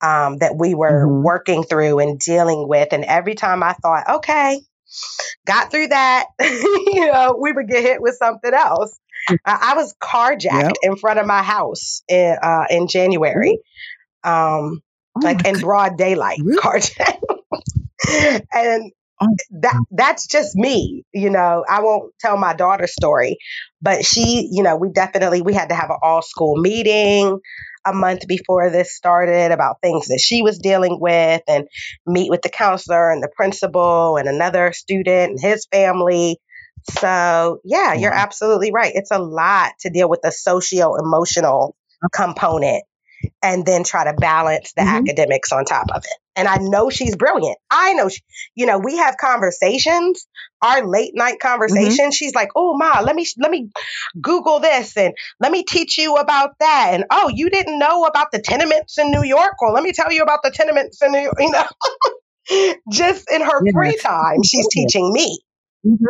um, 0.00 0.38
that 0.38 0.56
we 0.56 0.74
were 0.74 1.06
mm-hmm. 1.06 1.22
working 1.22 1.62
through 1.64 1.98
and 1.98 2.18
dealing 2.18 2.68
with. 2.68 2.92
And 2.92 3.04
every 3.04 3.34
time 3.34 3.62
I 3.62 3.72
thought, 3.74 4.16
okay, 4.16 4.60
got 5.46 5.70
through 5.70 5.88
that, 5.88 6.26
you 6.40 7.10
know, 7.12 7.38
we 7.40 7.52
would 7.52 7.68
get 7.68 7.82
hit 7.82 8.02
with 8.02 8.16
something 8.16 8.52
else. 8.52 8.98
Mm. 9.30 9.38
I 9.44 9.74
was 9.74 9.94
carjacked 10.02 10.44
yep. 10.50 10.76
in 10.82 10.96
front 10.96 11.18
of 11.18 11.26
my 11.26 11.42
house 11.42 12.02
in, 12.08 12.36
uh, 12.42 12.64
in 12.68 12.88
January, 12.88 13.58
um, 14.22 14.82
oh 15.16 15.20
like 15.20 15.46
in 15.46 15.60
broad 15.60 15.96
daylight, 15.96 16.40
really? 16.44 16.60
carjacked. 16.60 17.20
and 18.52 18.92
Oh, 19.20 19.28
that 19.60 19.80
that's 19.92 20.26
just 20.26 20.56
me 20.56 21.04
you 21.12 21.30
know 21.30 21.64
i 21.68 21.80
won't 21.82 22.12
tell 22.18 22.36
my 22.36 22.52
daughter's 22.52 22.92
story 22.92 23.38
but 23.80 24.04
she 24.04 24.48
you 24.50 24.64
know 24.64 24.74
we 24.74 24.88
definitely 24.90 25.40
we 25.40 25.54
had 25.54 25.68
to 25.68 25.74
have 25.76 25.90
an 25.90 25.98
all 26.02 26.20
school 26.20 26.56
meeting 26.56 27.38
a 27.86 27.92
month 27.92 28.26
before 28.26 28.70
this 28.70 28.94
started 28.94 29.52
about 29.52 29.80
things 29.80 30.08
that 30.08 30.20
she 30.20 30.42
was 30.42 30.58
dealing 30.58 30.98
with 31.00 31.42
and 31.48 31.68
meet 32.06 32.30
with 32.30 32.42
the 32.42 32.48
counselor 32.48 33.10
and 33.10 33.22
the 33.22 33.30
principal 33.34 34.16
and 34.16 34.28
another 34.28 34.72
student 34.72 35.30
and 35.32 35.40
his 35.40 35.66
family. 35.66 36.38
So 36.98 37.60
yeah 37.64 37.94
you're 37.94 38.10
mm-hmm. 38.10 38.18
absolutely 38.18 38.72
right. 38.72 38.92
It's 38.94 39.10
a 39.10 39.18
lot 39.18 39.72
to 39.80 39.90
deal 39.90 40.08
with 40.08 40.20
the 40.22 40.32
socio 40.32 40.96
emotional 40.96 41.76
component 42.12 42.84
and 43.42 43.64
then 43.64 43.84
try 43.84 44.04
to 44.04 44.12
balance 44.14 44.72
the 44.74 44.82
mm-hmm. 44.82 45.08
academics 45.08 45.52
on 45.52 45.64
top 45.64 45.86
of 45.94 46.04
it. 46.04 46.18
And 46.36 46.48
I 46.48 46.56
know 46.56 46.90
she's 46.90 47.14
brilliant. 47.16 47.58
I 47.70 47.92
know, 47.94 48.08
she, 48.08 48.20
you 48.54 48.66
know, 48.66 48.78
we 48.78 48.96
have 48.96 49.16
conversations, 49.16 50.26
our 50.60 50.84
late 50.84 51.12
night 51.14 51.38
conversations. 51.40 51.98
Mm-hmm. 51.98 52.10
She's 52.10 52.34
like, 52.34 52.50
"Oh, 52.56 52.76
ma, 52.76 53.00
let 53.00 53.14
me 53.14 53.26
let 53.38 53.50
me 53.50 53.70
Google 54.20 54.58
this 54.58 54.96
and 54.96 55.14
let 55.38 55.52
me 55.52 55.62
teach 55.62 55.96
you 55.96 56.16
about 56.16 56.58
that." 56.58 56.90
And 56.92 57.04
oh, 57.10 57.30
you 57.32 57.50
didn't 57.50 57.78
know 57.78 58.04
about 58.04 58.32
the 58.32 58.40
tenements 58.40 58.98
in 58.98 59.12
New 59.12 59.22
York? 59.22 59.54
Well, 59.60 59.72
let 59.72 59.84
me 59.84 59.92
tell 59.92 60.10
you 60.10 60.22
about 60.22 60.40
the 60.42 60.50
tenements 60.50 61.00
in 61.02 61.12
New 61.12 61.20
York. 61.20 61.34
You 61.40 61.50
know, 61.50 62.74
just 62.90 63.30
in 63.30 63.40
her 63.40 63.62
yeah. 63.64 63.72
free 63.72 63.96
time, 63.96 64.42
she's 64.42 64.66
teaching 64.68 65.12
me. 65.12 65.38
Mm-hmm 65.86 66.04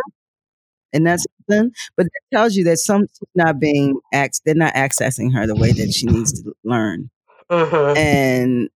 and 0.95 1.07
that's 1.07 1.27
something. 1.49 1.73
But 1.97 2.07
that 2.07 2.37
tells 2.37 2.57
you 2.57 2.65
that 2.65 2.79
some 2.79 3.07
not 3.35 3.61
being 3.61 4.01
ax 4.13 4.41
they're 4.45 4.55
not 4.55 4.75
accessing 4.75 5.35
her 5.35 5.47
the 5.47 5.55
way 5.55 5.73
that 5.73 5.93
she 5.93 6.07
needs 6.07 6.43
to 6.43 6.53
learn, 6.65 7.11
uh-huh. 7.51 7.95
and 7.97 8.71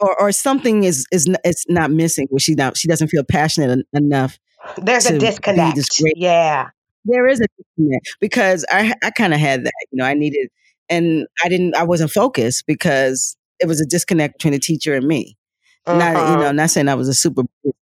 or 0.00 0.18
or 0.20 0.32
something 0.32 0.84
is 0.84 1.06
is 1.12 1.28
it's 1.44 1.66
not 1.68 1.90
missing 1.90 2.26
where 2.30 2.40
she 2.40 2.54
not 2.54 2.76
she 2.76 2.88
doesn't 2.88 3.08
feel 3.08 3.24
passionate 3.24 3.70
en- 3.70 3.84
enough. 3.92 4.38
There's 4.76 5.06
a 5.06 5.18
disconnect. 5.18 5.78
yeah, 6.16 6.70
there 7.04 7.26
is 7.26 7.40
a 7.40 7.46
disconnect 7.58 8.16
because 8.20 8.64
I 8.70 8.94
I 9.02 9.10
kind 9.10 9.34
of 9.34 9.40
had 9.40 9.64
that. 9.64 9.72
You 9.90 9.98
know, 9.98 10.04
I 10.04 10.14
needed, 10.14 10.48
and 10.88 11.26
I 11.44 11.48
didn't. 11.48 11.74
I 11.74 11.82
wasn't 11.82 12.10
focused 12.10 12.66
because 12.66 13.36
it 13.60 13.66
was 13.66 13.80
a 13.80 13.86
disconnect 13.86 14.38
between 14.38 14.52
the 14.52 14.60
teacher 14.60 14.94
and 14.94 15.06
me. 15.06 15.36
Uh-huh. 15.86 15.98
Not 15.98 16.12
you 16.12 16.18
uh-huh. 16.18 16.36
know, 16.36 16.52
not 16.52 16.70
saying 16.70 16.88
I 16.88 16.94
was 16.94 17.08
a 17.08 17.14
super 17.14 17.42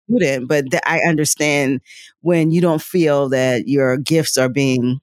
student, 0.10 0.48
but 0.48 0.72
th- 0.72 0.84
I 0.86 1.00
understand 1.08 1.82
when 2.22 2.52
you 2.52 2.62
don't 2.62 2.82
feel 2.82 3.30
that 3.30 3.68
your 3.68 3.98
gifts 3.98 4.38
are 4.38 4.50
being 4.50 5.00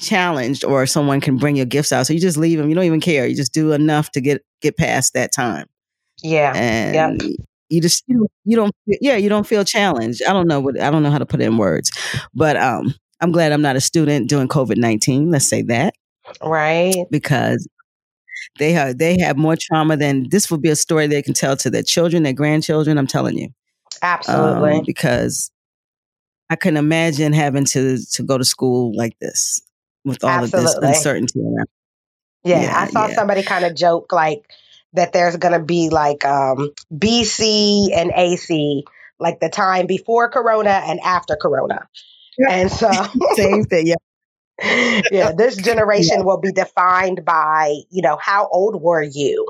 challenged 0.00 0.64
or 0.64 0.86
someone 0.86 1.20
can 1.20 1.36
bring 1.36 1.56
your 1.56 1.66
gifts 1.66 1.92
out. 1.92 2.06
So 2.06 2.12
you 2.12 2.20
just 2.20 2.36
leave 2.36 2.58
them. 2.58 2.68
You 2.68 2.74
don't 2.74 2.84
even 2.84 3.00
care. 3.00 3.26
You 3.26 3.36
just 3.36 3.52
do 3.52 3.72
enough 3.72 4.10
to 4.12 4.20
get 4.20 4.42
get 4.60 4.76
past 4.76 5.14
that 5.14 5.32
time. 5.32 5.66
Yeah. 6.22 6.52
And 6.54 7.22
yep. 7.22 7.30
you 7.68 7.80
just 7.80 8.04
you, 8.06 8.26
you 8.44 8.56
don't 8.56 8.74
yeah, 8.86 9.16
you 9.16 9.28
don't 9.28 9.46
feel 9.46 9.64
challenged. 9.64 10.22
I 10.26 10.32
don't 10.32 10.48
know 10.48 10.60
what 10.60 10.80
I 10.80 10.90
don't 10.90 11.02
know 11.02 11.10
how 11.10 11.18
to 11.18 11.26
put 11.26 11.40
it 11.40 11.44
in 11.44 11.58
words. 11.58 11.92
But 12.34 12.56
um 12.56 12.94
I'm 13.20 13.32
glad 13.32 13.52
I'm 13.52 13.62
not 13.62 13.76
a 13.76 13.80
student 13.80 14.30
doing 14.30 14.48
COVID-19. 14.48 15.30
Let's 15.30 15.48
say 15.48 15.62
that. 15.62 15.94
Right. 16.42 17.04
Because 17.10 17.68
they 18.58 18.72
have 18.72 18.98
they 18.98 19.18
have 19.20 19.36
more 19.36 19.56
trauma 19.58 19.96
than 19.96 20.28
this 20.30 20.50
will 20.50 20.58
be 20.58 20.70
a 20.70 20.76
story 20.76 21.06
they 21.06 21.22
can 21.22 21.34
tell 21.34 21.56
to 21.58 21.70
their 21.70 21.82
children, 21.82 22.22
their 22.22 22.32
grandchildren. 22.32 22.98
I'm 22.98 23.06
telling 23.06 23.36
you. 23.36 23.50
Absolutely. 24.02 24.78
Um, 24.78 24.84
because 24.86 25.50
I 26.48 26.56
can 26.56 26.76
imagine 26.76 27.32
having 27.32 27.64
to 27.66 27.98
to 28.12 28.22
go 28.22 28.38
to 28.38 28.44
school 28.44 28.94
like 28.96 29.18
this 29.20 29.60
with 30.04 30.24
all 30.24 30.30
Absolutely. 30.30 30.74
of 30.74 30.80
this 30.80 30.96
uncertainty 30.96 31.40
around. 31.40 31.68
Yeah, 32.44 32.62
yeah 32.62 32.80
I 32.80 32.86
saw 32.88 33.06
yeah. 33.06 33.14
somebody 33.14 33.42
kind 33.42 33.64
of 33.64 33.74
joke 33.74 34.12
like 34.12 34.44
that 34.94 35.12
there's 35.12 35.36
going 35.36 35.52
to 35.52 35.64
be 35.64 35.88
like 35.90 36.24
um, 36.24 36.70
BC 36.92 37.90
and 37.94 38.10
AC, 38.14 38.84
like 39.18 39.40
the 39.40 39.48
time 39.48 39.86
before 39.86 40.28
Corona 40.28 40.82
and 40.84 40.98
after 41.00 41.36
Corona. 41.36 41.88
And 42.48 42.70
so, 42.70 42.90
same 43.34 43.64
thing. 43.64 43.88
Yeah. 43.88 43.94
yeah, 45.10 45.32
this 45.36 45.56
generation 45.56 46.24
will 46.24 46.40
be 46.40 46.52
defined 46.52 47.24
by, 47.24 47.74
you 47.90 48.02
know, 48.02 48.18
how 48.20 48.48
old 48.50 48.80
were 48.80 49.02
you 49.02 49.46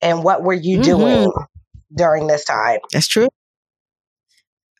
and 0.00 0.22
what 0.22 0.42
were 0.42 0.54
you 0.54 0.78
mm-hmm. 0.78 0.82
doing 0.82 1.32
during 1.94 2.26
this 2.26 2.44
time? 2.44 2.80
That's 2.92 3.08
true. 3.08 3.28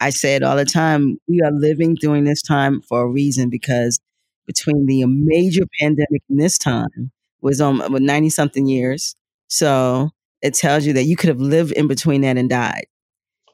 I 0.00 0.10
say 0.10 0.36
it 0.36 0.42
all 0.42 0.56
the 0.56 0.64
time. 0.64 1.18
We 1.26 1.40
are 1.42 1.50
living 1.50 1.96
during 2.00 2.24
this 2.24 2.42
time 2.42 2.80
for 2.82 3.02
a 3.02 3.08
reason 3.08 3.50
because 3.50 3.98
between 4.46 4.86
the 4.86 5.04
major 5.06 5.64
pandemic 5.80 6.22
and 6.28 6.40
this 6.40 6.58
time 6.58 7.10
was 7.40 7.60
on 7.60 7.80
um, 7.82 7.92
90 8.04 8.30
something 8.30 8.66
years. 8.66 9.14
So 9.48 10.10
it 10.42 10.54
tells 10.54 10.86
you 10.86 10.92
that 10.94 11.04
you 11.04 11.16
could 11.16 11.28
have 11.28 11.40
lived 11.40 11.72
in 11.72 11.88
between 11.88 12.22
that 12.22 12.36
and 12.36 12.48
died 12.48 12.86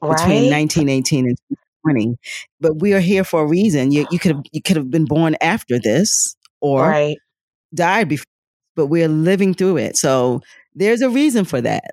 right? 0.01 0.17
between 0.17 0.51
1918 0.51 1.27
and 1.27 1.37
20. 1.83 2.17
But 2.59 2.79
we 2.79 2.93
are 2.93 2.99
here 2.99 3.23
for 3.23 3.43
a 3.43 3.47
reason. 3.47 3.91
You, 3.91 4.07
you 4.11 4.19
could 4.19 4.31
have 4.35 4.43
you 4.51 4.61
could 4.61 4.77
have 4.77 4.89
been 4.89 5.05
born 5.05 5.35
after 5.41 5.79
this 5.79 6.35
or 6.61 6.81
right. 6.81 7.17
died 7.73 8.09
before, 8.09 8.25
but 8.75 8.87
we're 8.87 9.07
living 9.07 9.53
through 9.53 9.77
it. 9.77 9.97
So 9.97 10.41
there's 10.73 11.01
a 11.01 11.09
reason 11.09 11.45
for 11.45 11.61
that. 11.61 11.91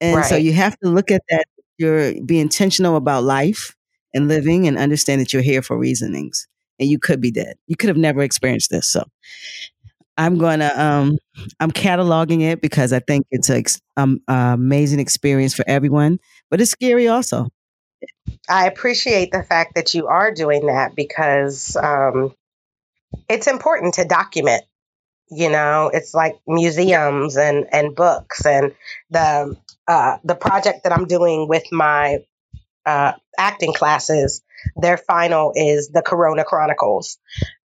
And 0.00 0.16
right. 0.16 0.26
so 0.26 0.36
you 0.36 0.52
have 0.52 0.78
to 0.78 0.88
look 0.88 1.10
at 1.10 1.22
that. 1.30 1.44
You're 1.78 2.20
be 2.22 2.38
intentional 2.38 2.96
about 2.96 3.24
life 3.24 3.74
and 4.14 4.28
living 4.28 4.66
and 4.66 4.78
understand 4.78 5.20
that 5.20 5.32
you're 5.32 5.42
here 5.42 5.62
for 5.62 5.78
reasonings 5.78 6.46
and 6.78 6.88
you 6.88 6.98
could 6.98 7.20
be 7.20 7.30
dead. 7.30 7.56
You 7.66 7.76
could 7.76 7.88
have 7.88 7.96
never 7.96 8.22
experienced 8.22 8.70
this. 8.70 8.88
So 8.88 9.04
I'm 10.16 10.38
going 10.38 10.60
to, 10.60 10.82
um, 10.82 11.18
I'm 11.60 11.70
cataloging 11.70 12.42
it 12.42 12.60
because 12.60 12.92
I 12.92 13.00
think 13.00 13.26
it's 13.30 13.48
an 13.48 13.64
um, 13.96 14.20
uh, 14.28 14.52
amazing 14.54 15.00
experience 15.00 15.54
for 15.54 15.64
everyone, 15.66 16.18
but 16.50 16.60
it's 16.60 16.70
scary 16.70 17.08
also. 17.08 17.48
I 18.48 18.66
appreciate 18.66 19.30
the 19.32 19.42
fact 19.42 19.74
that 19.76 19.94
you 19.94 20.08
are 20.08 20.32
doing 20.32 20.66
that 20.66 20.94
because 20.94 21.76
um, 21.76 22.34
it's 23.28 23.46
important 23.46 23.94
to 23.94 24.04
document. 24.04 24.62
You 25.30 25.48
know, 25.48 25.90
it's 25.92 26.12
like 26.12 26.40
museums 26.46 27.36
and, 27.36 27.66
and 27.72 27.94
books 27.94 28.44
and 28.44 28.74
the 29.10 29.56
uh, 29.86 30.18
the 30.24 30.34
project 30.34 30.84
that 30.84 30.92
I'm 30.92 31.06
doing 31.06 31.48
with 31.48 31.64
my 31.72 32.18
uh, 32.86 33.12
acting 33.38 33.72
classes, 33.72 34.42
their 34.76 34.96
final 34.96 35.52
is 35.54 35.88
the 35.88 36.02
Corona 36.02 36.44
Chronicles, 36.44 37.18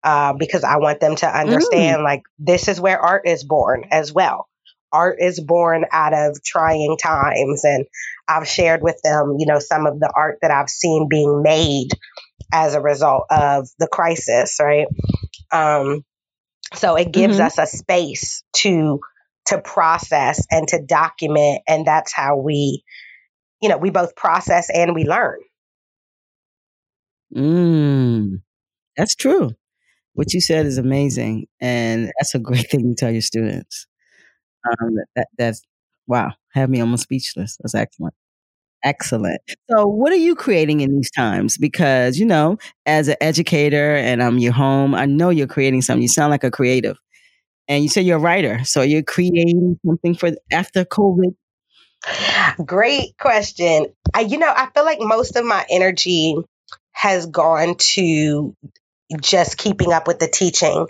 uh, 0.04 0.34
because 0.34 0.64
I 0.64 0.78
want 0.78 1.00
them 1.00 1.16
to 1.18 1.28
understand 1.28 2.00
mm. 2.00 2.04
like 2.04 2.24
this 2.40 2.68
is 2.68 2.80
where 2.80 3.00
art 3.00 3.28
is 3.28 3.44
born 3.44 3.86
as 3.92 4.14
well. 4.14 4.48
Art 4.92 5.18
is 5.20 5.40
born 5.40 5.86
out 5.92 6.14
of 6.14 6.42
trying 6.44 6.96
times, 7.02 7.64
and 7.66 7.86
I've 8.28 8.48
shared 8.48 8.82
with 8.82 9.00
them, 9.04 9.36
you 9.40 9.46
know, 9.46 9.60
some 9.60 9.86
of 9.88 10.00
the 10.00 10.12
art 10.16 10.38
that 10.42 10.52
I've 10.52 10.70
seen 10.70 11.08
being 11.10 11.42
made 11.44 11.90
as 12.54 12.76
a 12.76 12.82
result 12.82 13.26
of 13.30 13.68
the 13.80 13.88
crisis, 13.88 14.58
right? 14.62 14.88
Um, 15.52 16.06
so 16.74 16.96
it 16.96 17.12
gives 17.12 17.38
mm-hmm. 17.38 17.46
us 17.46 17.58
a 17.58 17.66
space 17.66 18.44
to 18.58 19.00
to 19.48 19.62
process 19.62 20.46
and 20.50 20.68
to 20.70 20.82
document, 20.82 21.62
and 21.68 21.86
that's 21.86 22.14
how 22.14 22.38
we 22.38 22.84
you 23.62 23.70
know, 23.70 23.78
we 23.78 23.90
both 23.90 24.16
process 24.16 24.70
and 24.70 24.94
we 24.96 25.06
learn. 25.06 25.40
Mm, 27.36 28.42
that's 28.98 29.16
true. 29.16 29.52
What 30.14 30.34
you 30.34 30.42
said 30.42 30.66
is 30.66 30.78
amazing. 30.78 31.48
And 31.60 32.12
that's 32.20 32.36
a 32.36 32.40
great 32.40 32.70
thing 32.70 32.90
to 32.90 32.96
tell 32.96 33.12
your 33.12 33.22
students. 33.22 33.88
Um, 34.68 34.96
that, 35.16 35.28
that's, 35.38 35.62
wow, 36.08 36.32
have 36.54 36.70
me 36.70 36.82
almost 36.82 37.04
speechless. 37.04 37.58
That's 37.62 37.76
excellent. 37.76 38.14
Excellent. 38.84 39.42
So, 39.70 39.88
what 39.88 40.14
are 40.14 40.18
you 40.18 40.36
creating 40.36 40.82
in 40.82 40.96
these 40.96 41.10
times? 41.12 41.58
Because, 41.58 42.20
you 42.20 42.26
know, 42.26 42.58
as 42.86 43.08
an 43.08 43.16
educator 43.20 43.96
and 43.96 44.22
I'm 44.22 44.38
your 44.38 44.54
home, 44.54 44.94
I 44.94 45.08
know 45.08 45.30
you're 45.32 45.48
creating 45.48 45.82
something. 45.82 46.04
You 46.04 46.08
sound 46.08 46.30
like 46.30 46.44
a 46.44 46.52
creative. 46.52 46.96
And 47.68 47.82
you 47.82 47.90
said 47.90 48.06
you're 48.06 48.18
a 48.18 48.22
writer, 48.22 48.64
so 48.64 48.84
you're 48.84 49.02
creating 49.02 49.80
something 49.86 50.14
for 50.14 50.32
after 50.52 50.86
COVID. 50.86 51.36
Great 52.64 53.18
question. 53.18 53.88
I, 54.14 54.22
you 54.22 54.38
know, 54.38 54.52
I 54.56 54.70
feel 54.74 54.86
like 54.86 55.00
most 55.00 55.36
of 55.36 55.46
my 55.46 55.66
energy 55.70 56.36
has 56.92 57.26
gone 57.26 57.76
to 57.76 58.56
just 59.22 59.58
keeping 59.58 59.92
up 59.92 60.08
with 60.08 60.20
the 60.20 60.28
teaching. 60.28 60.88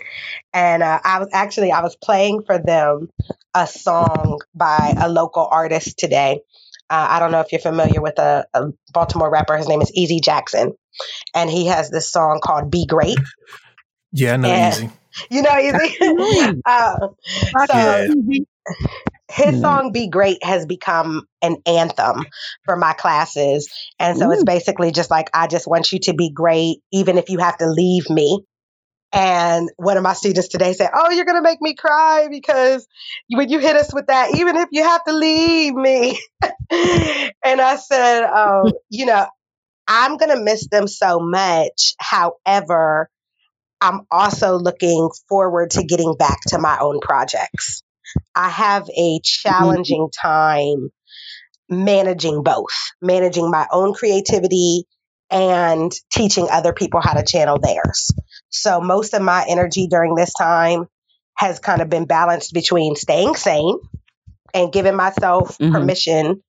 And 0.52 0.82
uh, 0.82 1.00
I 1.02 1.18
was 1.18 1.28
actually 1.32 1.72
I 1.72 1.82
was 1.82 1.96
playing 1.96 2.42
for 2.46 2.58
them 2.58 3.10
a 3.54 3.66
song 3.66 4.40
by 4.54 4.94
a 4.98 5.08
local 5.08 5.46
artist 5.50 5.98
today. 5.98 6.40
Uh, 6.88 7.06
I 7.10 7.18
don't 7.18 7.32
know 7.32 7.40
if 7.40 7.50
you're 7.50 7.60
familiar 7.60 8.00
with 8.00 8.18
a, 8.18 8.46
a 8.54 8.66
Baltimore 8.92 9.30
rapper. 9.30 9.56
His 9.56 9.68
name 9.68 9.82
is 9.82 9.90
Easy 9.92 10.20
Jackson, 10.20 10.74
and 11.34 11.50
he 11.50 11.66
has 11.66 11.90
this 11.90 12.08
song 12.08 12.40
called 12.42 12.70
"Be 12.70 12.86
Great." 12.86 13.18
Yeah, 14.12 14.34
I 14.34 14.36
know 14.36 14.48
and, 14.48 14.74
Easy. 14.74 14.90
You 15.30 15.42
know 15.42 15.58
Easy. 15.58 15.96
uh, 16.66 17.08
so 17.66 17.74
yeah. 17.74 18.06
His 19.30 19.60
song 19.60 19.92
"Be 19.92 20.08
Great" 20.08 20.42
has 20.44 20.66
become 20.66 21.26
an 21.42 21.56
anthem 21.66 22.26
for 22.64 22.76
my 22.76 22.92
classes, 22.92 23.68
and 23.98 24.16
so 24.16 24.28
Ooh. 24.28 24.32
it's 24.32 24.42
mm. 24.42 24.46
basically 24.46 24.92
just 24.92 25.10
like 25.10 25.30
I 25.34 25.46
just 25.46 25.66
want 25.66 25.92
you 25.92 25.98
to 26.00 26.14
be 26.14 26.30
great, 26.30 26.78
even 26.92 27.18
if 27.18 27.28
you 27.28 27.38
have 27.38 27.58
to 27.58 27.66
leave 27.66 28.08
me. 28.08 28.44
And 29.12 29.70
one 29.76 29.96
of 29.96 30.02
my 30.02 30.12
students 30.12 30.48
today 30.48 30.72
said, 30.72 30.90
Oh, 30.92 31.10
you're 31.10 31.24
going 31.24 31.38
to 31.38 31.42
make 31.42 31.62
me 31.62 31.74
cry 31.74 32.28
because 32.30 32.86
when 33.30 33.48
you 33.48 33.60
hit 33.60 33.76
us 33.76 33.94
with 33.94 34.08
that, 34.08 34.34
even 34.36 34.56
if 34.56 34.68
you 34.72 34.82
have 34.82 35.02
to 35.04 35.12
leave 35.12 35.74
me. 35.74 36.20
and 36.42 37.60
I 37.60 37.76
said, 37.76 38.28
Oh, 38.28 38.72
you 38.90 39.06
know, 39.06 39.26
I'm 39.88 40.16
going 40.16 40.36
to 40.36 40.42
miss 40.42 40.68
them 40.68 40.88
so 40.88 41.20
much. 41.20 41.94
However, 41.98 43.08
I'm 43.80 44.02
also 44.10 44.58
looking 44.58 45.10
forward 45.28 45.70
to 45.72 45.84
getting 45.84 46.16
back 46.16 46.40
to 46.48 46.58
my 46.58 46.78
own 46.78 47.00
projects. 47.00 47.82
I 48.34 48.48
have 48.48 48.88
a 48.96 49.20
challenging 49.22 50.08
time 50.10 50.90
managing 51.68 52.42
both, 52.42 52.70
managing 53.00 53.50
my 53.50 53.66
own 53.70 53.94
creativity 53.94 54.84
and 55.30 55.92
teaching 56.10 56.48
other 56.50 56.72
people 56.72 57.00
how 57.00 57.14
to 57.14 57.24
channel 57.24 57.58
theirs. 57.58 58.12
So 58.48 58.80
most 58.80 59.14
of 59.14 59.22
my 59.22 59.44
energy 59.48 59.88
during 59.88 60.14
this 60.14 60.32
time 60.32 60.86
has 61.36 61.58
kind 61.58 61.82
of 61.82 61.90
been 61.90 62.06
balanced 62.06 62.54
between 62.54 62.96
staying 62.96 63.34
sane 63.34 63.78
and 64.54 64.72
giving 64.72 64.94
myself 64.94 65.58
mm-hmm. 65.58 65.72
permission, 65.72 66.42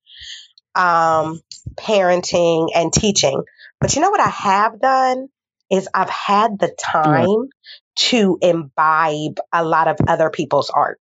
um, 0.75 1.41
parenting 1.75 2.69
and 2.75 2.93
teaching. 2.93 3.43
But 3.81 3.95
you 3.95 4.01
know 4.01 4.11
what 4.11 4.21
I 4.21 4.29
have 4.29 4.79
done 4.79 5.27
is 5.69 5.89
I've 5.93 6.09
had 6.09 6.59
the 6.59 6.73
time 6.79 7.49
to 7.95 8.37
imbibe 8.41 9.39
a 9.51 9.63
lot 9.63 9.87
of 9.87 9.97
other 10.07 10.29
people's 10.29 10.69
art. 10.69 10.99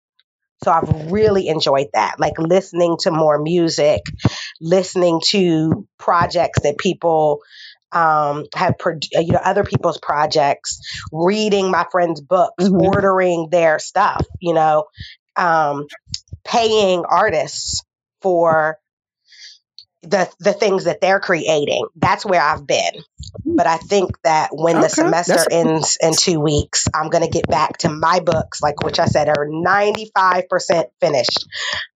So 0.65 0.73
I've 0.73 1.13
really 1.13 1.49
enjoyed 1.49 1.89
that, 1.93 2.19
like 2.19 2.39
listening 2.39 2.97
to 3.01 3.11
more 3.11 3.39
music, 3.39 4.03
listening 4.61 5.21
to 5.27 5.87
projects 5.99 6.61
that 6.63 6.79
people 6.79 7.41
um, 7.93 8.47
have, 8.55 8.79
pro- 8.79 8.99
you 9.13 9.33
know, 9.33 9.41
other 9.43 9.63
people's 9.65 9.99
projects, 9.99 10.81
reading 11.13 11.71
my 11.71 11.87
friends' 11.93 12.21
books, 12.21 12.65
mm-hmm. 12.65 12.81
ordering 12.81 13.49
their 13.51 13.79
stuff, 13.79 14.27
you 14.41 14.55
know, 14.55 14.85
um, 15.37 15.87
paying 16.45 17.05
artists 17.05 17.83
for 18.21 18.79
the 20.09 20.31
the 20.41 20.53
things 20.53 20.85
that 20.85 21.01
they're 21.01 21.21
creating. 21.21 21.87
That's 21.97 22.25
where 22.25 22.43
I've 22.43 22.67
been. 22.67 22.93
But 23.45 23.67
I 23.67 23.77
think 23.77 24.21
that 24.23 24.51
when 24.53 24.77
okay. 24.77 24.85
the 24.85 24.89
semester 24.89 25.39
ends 25.51 25.99
in 26.01 26.13
two 26.13 26.41
weeks, 26.41 26.87
I'm 26.95 27.11
going 27.11 27.25
to 27.25 27.31
get 27.31 27.49
back 27.49 27.79
to 27.79 27.89
my 27.89 28.21
books, 28.21 28.63
like 28.63 28.83
which 28.83 28.99
I 28.99 29.07
said 29.07 29.29
are 29.29 29.47
95% 29.47 30.85
finished. 31.01 31.47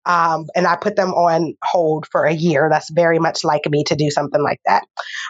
Um, 0.05 0.47
and 0.55 0.67
I 0.67 0.77
put 0.77 0.97
them 0.97 1.11
on 1.11 1.55
hold 1.63 2.07
for 2.11 2.25
a 2.25 2.33
year. 2.33 2.69
That's 2.71 2.91
very 2.91 3.19
much 3.19 3.45
like 3.45 3.69
me 3.69 3.85
to 3.85 3.97
do 3.97 4.11
something 4.11 4.43
like 4.43 4.61
that. 4.67 4.85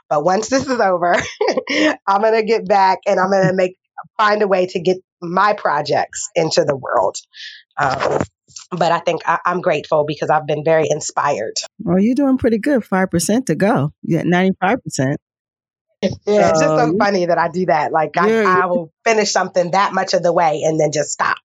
But 0.09 0.25
once 0.25 0.49
this 0.49 0.67
is 0.67 0.81
over, 0.81 1.15
I'm 2.07 2.21
going 2.21 2.35
to 2.35 2.45
get 2.45 2.67
back 2.67 3.01
and 3.07 3.19
I'm 3.19 3.31
going 3.31 3.49
to 3.49 3.55
make 3.55 3.77
find 4.17 4.43
a 4.43 4.49
way 4.49 4.67
to 4.67 4.81
get 4.81 4.99
my 5.21 5.53
projects 5.53 6.29
into 6.35 6.65
the 6.65 6.77
world. 6.77 7.17
Um, 7.77 8.21
but 8.71 8.93
I 8.93 8.99
think 9.01 9.23
I, 9.27 9.39
am 9.45 9.61
grateful 9.61 10.05
because 10.07 10.31
I've 10.31 10.47
been 10.47 10.65
very 10.65 10.89
inspired. 10.89 11.55
Well, 11.81 11.99
you're 11.99 12.15
doing 12.15 12.39
pretty 12.39 12.59
good. 12.59 12.85
Five 12.85 13.11
percent 13.11 13.47
to 13.47 13.55
go. 13.55 13.93
Yeah, 14.03 14.23
ninety 14.25 14.57
five 14.61 14.83
percent. 14.83 15.19
Yeah, 16.01 16.51
it's 16.51 16.61
just 16.61 16.77
so 16.77 16.97
funny 16.97 17.27
that 17.27 17.39
I 17.39 17.49
do 17.49 17.67
that. 17.67 17.91
Like 17.91 18.17
I, 18.17 18.45
I 18.45 18.67
will 18.67 18.93
finish 19.05 19.33
something 19.33 19.73
that 19.73 19.93
much 19.93 20.15
of 20.15 20.23
the 20.23 20.33
way 20.33 20.63
and 20.65 20.79
then 20.79 20.93
just 20.93 21.11
stop. 21.11 21.39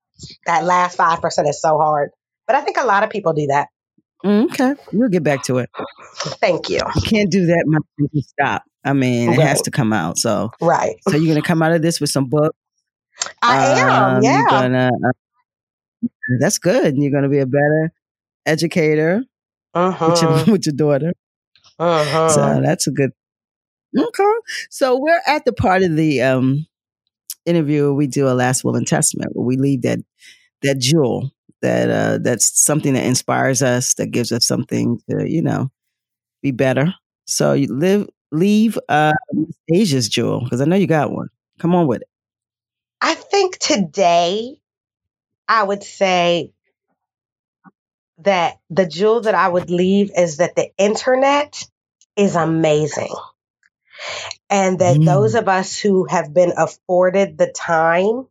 That 0.45 0.65
last 0.65 0.97
five 0.97 1.23
percent 1.23 1.49
is 1.49 1.59
so 1.59 1.79
hard, 1.79 2.11
but 2.47 2.55
I 2.55 2.61
think 2.61 2.77
a 2.77 2.85
lot 2.85 3.03
of 3.03 3.09
people 3.09 3.33
do 3.33 3.47
that. 3.47 3.69
Okay, 4.23 4.75
we'll 4.93 5.09
get 5.09 5.23
back 5.23 5.43
to 5.45 5.57
it. 5.57 5.71
Thank 6.17 6.69
you. 6.69 6.81
You 6.95 7.03
can't 7.03 7.31
do 7.31 7.47
that 7.47 7.65
much 7.67 7.83
to 7.99 8.23
stop. 8.23 8.65
I 8.85 8.93
mean, 8.93 9.31
right. 9.31 9.38
it 9.38 9.43
has 9.43 9.62
to 9.62 9.71
come 9.71 9.93
out. 9.93 10.19
So 10.19 10.51
right. 10.61 10.97
So 11.09 11.17
you're 11.17 11.35
gonna 11.35 11.47
come 11.47 11.62
out 11.62 11.73
of 11.73 11.81
this 11.81 11.99
with 11.99 12.11
some 12.11 12.27
books. 12.27 12.57
I 13.41 13.81
am. 13.81 14.17
Um, 14.17 14.23
yeah. 14.23 14.47
Gonna, 14.51 14.91
uh, 15.09 15.12
that's 16.41 16.59
good. 16.59 16.97
You're 16.97 17.11
going 17.11 17.25
to 17.25 17.29
be 17.29 17.38
a 17.38 17.47
better 17.47 17.93
educator 18.47 19.25
uh-huh. 19.75 20.09
with, 20.11 20.23
your, 20.23 20.31
uh-huh. 20.31 20.45
with 20.53 20.67
your 20.67 20.75
daughter. 20.75 21.12
Uh-huh. 21.79 22.29
So 22.29 22.61
that's 22.62 22.87
a 22.87 22.91
good. 22.91 23.11
Okay. 23.97 24.33
So 24.71 24.99
we're 24.99 25.21
at 25.27 25.45
the 25.45 25.53
part 25.53 25.83
of 25.83 25.97
the 25.97 26.23
um, 26.23 26.67
interview 27.45 27.85
where 27.85 27.95
we 27.95 28.07
do 28.07 28.29
a 28.29 28.31
last 28.31 28.65
will 28.65 28.77
and 28.77 28.87
testament, 28.87 29.33
where 29.35 29.45
we 29.45 29.57
leave 29.57 29.83
that 29.83 29.99
that 30.62 30.79
jewel 30.79 31.33
that 31.61 31.91
uh, 31.91 32.19
that's 32.19 32.62
something 32.62 32.95
that 32.95 33.05
inspires 33.05 33.62
us, 33.62 33.95
that 33.95 34.11
gives 34.11 34.33
us 34.33 34.47
something 34.47 35.01
to 35.11 35.31
you 35.31 35.43
know 35.43 35.71
be 36.43 36.51
better. 36.51 36.95
So 37.27 37.53
you 37.53 37.73
live 37.73 38.09
leave 38.31 38.79
uh, 38.88 39.12
Asia's 39.73 40.09
jewel 40.09 40.41
because 40.43 40.61
I 40.61 40.65
know 40.65 40.77
you 40.77 40.87
got 40.87 41.12
one. 41.12 41.29
Come 41.59 41.75
on 41.75 41.87
with 41.87 42.03
it. 42.03 42.09
I 43.01 43.15
think 43.15 43.59
today 43.59 44.62
I 45.48 45.62
would 45.62 45.83
say 45.83 46.52
that 48.18 48.59
the 48.70 48.87
jewel 48.87 49.22
that 49.22 49.35
I 49.35 49.48
would 49.48 49.70
leave 49.70 50.11
is 50.16 50.38
that 50.38 50.57
the 50.57 50.70
internet 50.78 51.64
is 52.16 52.37
amazing. 52.37 53.14
And 54.50 54.78
that 54.81 54.96
mm. 54.96 55.05
those 55.07 55.35
of 55.35 55.48
us 55.48 55.78
who 55.78 56.07
have 56.09 56.33
been 56.33 56.52
afforded 56.57 57.38
the 57.38 57.52
time 57.52 58.26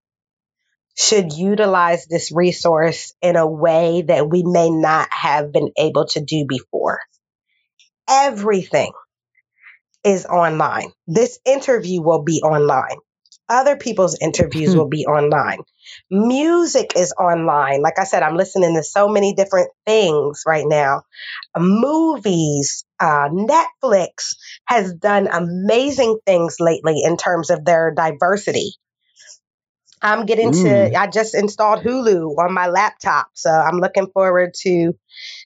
should 0.95 1.33
utilize 1.33 2.05
this 2.05 2.31
resource 2.31 3.13
in 3.21 3.35
a 3.35 3.47
way 3.47 4.03
that 4.03 4.29
we 4.29 4.43
may 4.43 4.69
not 4.69 5.07
have 5.11 5.51
been 5.51 5.71
able 5.77 6.05
to 6.07 6.21
do 6.21 6.45
before. 6.47 6.99
Everything 8.09 8.91
is 10.03 10.25
online. 10.25 10.91
This 11.07 11.39
interview 11.45 12.01
will 12.01 12.23
be 12.23 12.41
online. 12.41 12.97
Other 13.51 13.75
people's 13.75 14.17
interviews 14.21 14.73
will 14.77 14.87
be 14.87 15.05
online. 15.05 15.59
Music 16.09 16.93
is 16.95 17.13
online. 17.19 17.81
Like 17.81 17.99
I 17.99 18.05
said, 18.05 18.23
I'm 18.23 18.37
listening 18.37 18.75
to 18.77 18.83
so 18.83 19.09
many 19.09 19.33
different 19.33 19.71
things 19.85 20.43
right 20.47 20.63
now. 20.65 21.01
Movies, 21.57 22.85
uh, 22.97 23.27
Netflix 23.27 24.37
has 24.65 24.93
done 24.93 25.27
amazing 25.27 26.19
things 26.25 26.61
lately 26.61 27.01
in 27.03 27.17
terms 27.17 27.49
of 27.49 27.65
their 27.65 27.93
diversity. 27.93 28.71
I'm 30.01 30.25
getting 30.25 30.51
mm. 30.51 30.63
to, 30.63 30.97
I 30.97 31.07
just 31.07 31.35
installed 31.35 31.81
Hulu 31.83 32.37
on 32.37 32.53
my 32.53 32.67
laptop. 32.67 33.27
So 33.33 33.51
I'm 33.51 33.79
looking 33.79 34.07
forward 34.13 34.53
to 34.61 34.93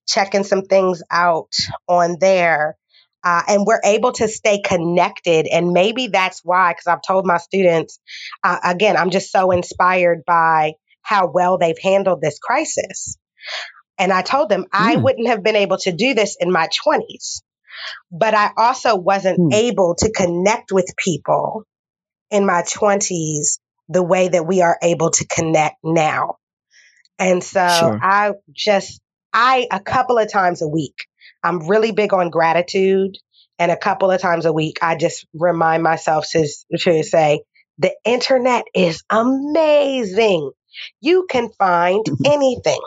checking 0.08 0.44
some 0.44 0.62
things 0.62 1.02
out 1.10 1.54
on 1.88 2.18
there. 2.20 2.78
Uh, 3.26 3.42
and 3.48 3.66
we're 3.66 3.82
able 3.84 4.12
to 4.12 4.28
stay 4.28 4.62
connected. 4.62 5.48
And 5.48 5.72
maybe 5.72 6.08
that's 6.08 6.42
why, 6.44 6.72
because 6.72 6.86
I've 6.86 7.02
told 7.02 7.26
my 7.26 7.38
students, 7.38 8.00
uh, 8.44 8.60
again, 8.64 8.96
I'm 8.96 9.10
just 9.10 9.32
so 9.32 9.50
inspired 9.50 10.24
by 10.28 10.74
how 11.02 11.32
well 11.32 11.58
they've 11.58 11.80
handled 11.82 12.22
this 12.22 12.38
crisis. 12.38 13.18
And 13.98 14.14
I 14.14 14.22
told 14.22 14.50
them 14.50 14.64
mm. 14.64 14.68
I 14.72 14.98
wouldn't 14.98 15.28
have 15.28 15.44
been 15.44 15.56
able 15.56 15.78
to 15.80 15.92
do 15.92 16.14
this 16.14 16.38
in 16.40 16.52
my 16.52 16.68
20s, 16.86 17.42
but 18.12 18.36
I 18.36 18.52
also 18.56 18.96
wasn't 18.96 19.40
mm. 19.40 19.54
able 19.54 19.96
to 19.96 20.12
connect 20.12 20.72
with 20.72 20.94
people 20.96 21.64
in 22.30 22.46
my 22.46 22.62
20s 22.62 23.60
the 23.90 24.04
way 24.04 24.28
that 24.28 24.46
we 24.46 24.62
are 24.62 24.78
able 24.84 25.10
to 25.12 25.28
connect 25.28 25.78
now. 25.84 26.38
And 27.18 27.44
so 27.44 27.68
sure. 27.68 28.00
I 28.02 28.34
just, 28.52 29.02
I, 29.34 29.68
a 29.72 29.80
couple 29.80 30.18
of 30.18 30.32
times 30.32 30.62
a 30.62 30.68
week, 30.68 31.08
I'm 31.46 31.68
really 31.68 31.92
big 31.92 32.14
on 32.14 32.32
gratitude. 32.32 33.18
And 33.60 33.72
a 33.72 33.78
couple 33.78 34.12
of 34.12 34.20
times 34.20 34.46
a 34.46 34.52
week, 34.52 34.80
I 34.82 34.96
just 34.96 35.26
remind 35.34 35.84
myself 35.84 36.28
to, 36.32 36.48
to 36.80 37.04
say, 37.04 37.42
the 37.78 37.94
internet 38.04 38.66
is 38.74 39.04
amazing. 39.10 40.52
You 41.02 41.28
can 41.30 41.50
find 41.58 42.04
mm-hmm. 42.04 42.26
anything. 42.26 42.80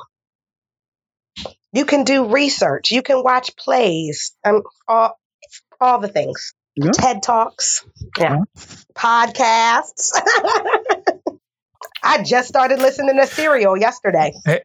You 1.72 1.84
can 1.84 2.04
do 2.04 2.30
research. 2.30 2.90
You 2.90 3.02
can 3.02 3.22
watch 3.22 3.56
plays. 3.56 4.34
Um, 4.44 4.62
all, 4.86 5.18
all 5.80 6.00
the 6.00 6.08
things. 6.08 6.54
Yeah. 6.76 6.90
TED 6.92 7.22
Talks. 7.22 7.84
Yeah. 8.18 8.38
Podcasts. 8.94 10.12
I 12.02 12.22
just 12.22 12.48
started 12.48 12.78
listening 12.78 13.16
to 13.16 13.26
Serial 13.26 13.76
yesterday. 13.76 14.32
Hey. 14.44 14.62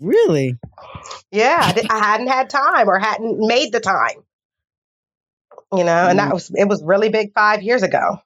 really? 0.00 0.58
Yeah, 1.34 1.56
I, 1.60 1.86
I, 1.90 1.98
hadn't 1.98 2.28
had 2.28 2.48
time 2.48 2.88
or 2.88 2.96
hadn't 2.96 3.38
made 3.38 3.72
the 3.72 3.80
time. 3.80 4.22
You 5.72 5.82
know, 5.82 6.06
and 6.08 6.18
that 6.20 6.30
mm. 6.30 6.34
was 6.34 6.50
it 6.54 6.68
was 6.68 6.80
really 6.84 7.08
big 7.08 7.32
five 7.34 7.62
years 7.62 7.82
ago. 7.82 8.18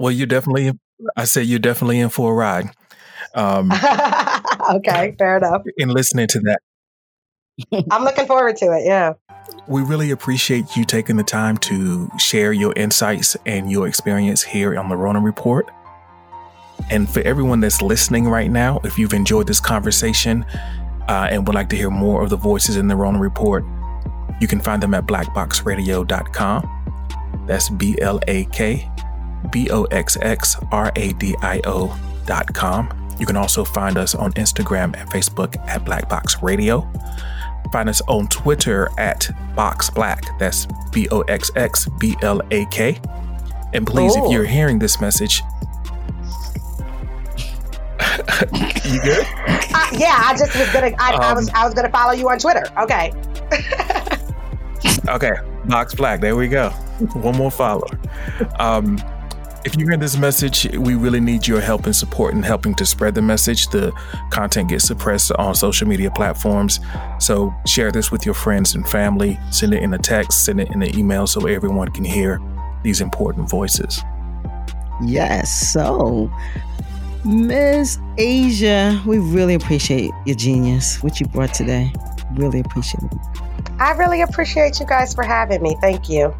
Well, 0.00 0.10
you 0.10 0.26
definitely. 0.26 0.72
I 1.16 1.24
said 1.24 1.46
you're 1.46 1.60
definitely 1.60 2.00
in 2.00 2.08
for 2.08 2.32
a 2.32 2.34
ride. 2.34 2.70
Um, 3.34 3.70
okay, 4.70 5.14
fair 5.16 5.36
enough. 5.36 5.62
In 5.76 5.90
listening 5.90 6.26
to 6.28 6.40
that, 6.40 7.84
I'm 7.92 8.02
looking 8.02 8.26
forward 8.26 8.56
to 8.56 8.72
it. 8.72 8.84
Yeah. 8.84 9.12
We 9.68 9.82
really 9.82 10.10
appreciate 10.10 10.76
you 10.76 10.84
taking 10.84 11.16
the 11.16 11.22
time 11.22 11.58
to 11.58 12.10
share 12.18 12.52
your 12.52 12.72
insights 12.74 13.36
and 13.46 13.70
your 13.70 13.86
experience 13.86 14.42
here 14.42 14.76
on 14.76 14.88
the 14.88 14.96
Ronan 14.96 15.22
Report. 15.22 15.70
And 16.90 17.08
for 17.08 17.20
everyone 17.20 17.60
that's 17.60 17.82
listening 17.82 18.28
right 18.28 18.50
now, 18.50 18.80
if 18.82 18.98
you've 18.98 19.12
enjoyed 19.12 19.46
this 19.46 19.60
conversation 19.60 20.44
uh, 21.08 21.28
and 21.30 21.46
would 21.46 21.54
like 21.54 21.68
to 21.70 21.76
hear 21.76 21.90
more 21.90 22.22
of 22.22 22.30
the 22.30 22.36
voices 22.36 22.76
in 22.76 22.86
the 22.88 22.96
Ronan 22.96 23.20
Report, 23.20 23.64
you 24.40 24.46
can 24.46 24.60
find 24.60 24.82
them 24.82 24.94
at 24.94 25.06
blackboxradio.com. 25.06 26.74
That's 27.46 27.70
B 27.70 27.96
L 28.00 28.20
A 28.28 28.44
K 28.46 28.88
B 29.50 29.70
O 29.70 29.84
X 29.84 30.16
X 30.20 30.56
R 30.70 30.92
A 30.94 31.12
D 31.14 31.34
I 31.40 31.60
O.com. 31.64 32.94
You 33.18 33.26
can 33.26 33.36
also 33.36 33.64
find 33.64 33.98
us 33.98 34.14
on 34.14 34.32
Instagram 34.34 34.94
and 34.96 35.10
Facebook 35.10 35.56
at 35.66 35.84
Black 35.84 36.08
Box 36.08 36.40
Radio. 36.42 36.88
Find 37.72 37.88
us 37.88 38.00
on 38.02 38.28
Twitter 38.28 38.88
at 38.98 39.28
Box 39.56 39.90
Black. 39.90 40.22
That's 40.38 40.66
B 40.92 41.08
O 41.10 41.22
X 41.22 41.50
X 41.56 41.88
B 41.98 42.14
L 42.22 42.40
A 42.50 42.64
K. 42.66 43.00
And 43.72 43.86
please, 43.86 44.12
oh. 44.16 44.26
if 44.26 44.32
you're 44.32 44.44
hearing 44.44 44.78
this 44.78 45.00
message, 45.00 45.42
you 48.88 49.00
good? 49.00 49.26
Uh, 49.46 49.86
yeah, 49.92 50.22
I 50.24 50.34
just 50.36 50.56
was 50.56 50.68
gonna. 50.72 50.92
I, 50.98 51.14
um, 51.14 51.20
I, 51.20 51.32
was. 51.34 51.48
Um, 51.48 51.54
I 51.54 51.64
was 51.64 51.74
gonna 51.74 51.90
follow 51.90 52.12
you 52.12 52.28
on 52.28 52.38
Twitter. 52.38 52.64
Okay. 52.78 53.12
okay, 55.08 55.32
Box 55.66 55.94
Black. 55.94 56.20
There 56.20 56.36
we 56.36 56.48
go. 56.48 56.70
One 57.14 57.36
more 57.36 57.50
follower. 57.50 57.98
Um, 58.58 58.98
if 59.64 59.76
you 59.76 59.86
hear 59.86 59.96
this 59.96 60.16
message, 60.16 60.66
we 60.76 60.94
really 60.94 61.20
need 61.20 61.46
your 61.46 61.60
help 61.60 61.86
and 61.86 61.94
support 61.94 62.32
in 62.32 62.42
helping 62.42 62.74
to 62.76 62.86
spread 62.86 63.14
the 63.14 63.22
message. 63.22 63.68
The 63.68 63.92
content 64.30 64.70
gets 64.70 64.86
suppressed 64.86 65.32
on 65.32 65.54
social 65.54 65.86
media 65.86 66.10
platforms. 66.10 66.80
So 67.18 67.52
share 67.66 67.90
this 67.90 68.10
with 68.10 68.24
your 68.24 68.34
friends 68.34 68.74
and 68.74 68.88
family. 68.88 69.38
Send 69.50 69.74
it 69.74 69.82
in 69.82 69.92
a 69.94 69.98
text, 69.98 70.44
send 70.44 70.60
it 70.60 70.68
in 70.70 70.82
an 70.82 70.98
email 70.98 71.26
so 71.26 71.46
everyone 71.46 71.90
can 71.90 72.04
hear 72.04 72.40
these 72.82 73.00
important 73.00 73.50
voices. 73.50 74.02
Yes. 75.04 75.72
So, 75.72 76.30
Miss 77.24 77.98
Asia, 78.16 79.02
we 79.06 79.18
really 79.18 79.54
appreciate 79.54 80.10
your 80.26 80.36
genius, 80.36 81.02
what 81.02 81.20
you 81.20 81.26
brought 81.26 81.52
today. 81.52 81.92
Really 82.34 82.60
appreciate 82.60 83.04
it. 83.04 83.18
I 83.78 83.92
really 83.92 84.22
appreciate 84.22 84.80
you 84.80 84.86
guys 84.86 85.14
for 85.14 85.24
having 85.24 85.62
me. 85.62 85.76
Thank 85.80 86.08
you 86.08 86.34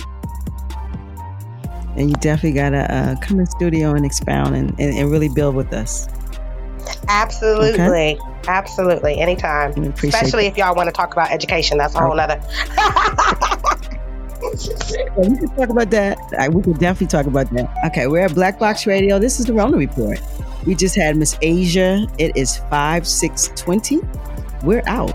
and 1.99 2.11
you 2.11 2.17
definitely 2.17 2.53
got 2.53 2.71
to 2.71 2.95
uh, 2.95 3.17
come 3.21 3.41
in 3.41 3.47
studio 3.47 3.93
and 3.95 4.07
expound 4.07 4.55
and, 4.55 4.71
and, 4.79 4.97
and, 4.97 5.11
really 5.11 5.29
build 5.29 5.55
with 5.55 5.73
us. 5.73 6.09
Absolutely. 7.09 7.73
Okay? 7.73 8.19
Absolutely. 8.47 9.19
Anytime. 9.19 9.73
Especially 9.93 10.47
if 10.47 10.57
y'all 10.57 10.75
want 10.75 10.87
to 10.87 10.93
talk 10.93 11.13
about 11.13 11.31
education. 11.31 11.77
That's 11.77 11.95
a 11.95 12.01
whole 12.01 12.19
other. 12.19 12.41
we 15.17 15.37
can 15.37 15.49
talk 15.57 15.69
about 15.69 15.91
that. 15.91 16.19
We 16.53 16.63
can 16.63 16.73
definitely 16.73 17.07
talk 17.09 17.27
about 17.27 17.51
that. 17.53 17.71
Okay, 17.87 18.07
we're 18.07 18.25
at 18.25 18.35
Black 18.35 18.59
Box 18.59 18.87
Radio. 18.87 19.19
This 19.19 19.41
is 19.41 19.47
the 19.47 19.53
Ronan 19.53 19.79
Report. 19.79 20.21
We 20.67 20.75
just 20.75 20.97
had 20.97 21.17
Miss 21.17 21.37
Asia. 21.43 22.07
It 22.19 22.37
is 22.37 22.59
5 22.71 23.07
6 23.07 23.53
20. 23.57 24.01
We're 24.65 24.83
out. 24.87 25.15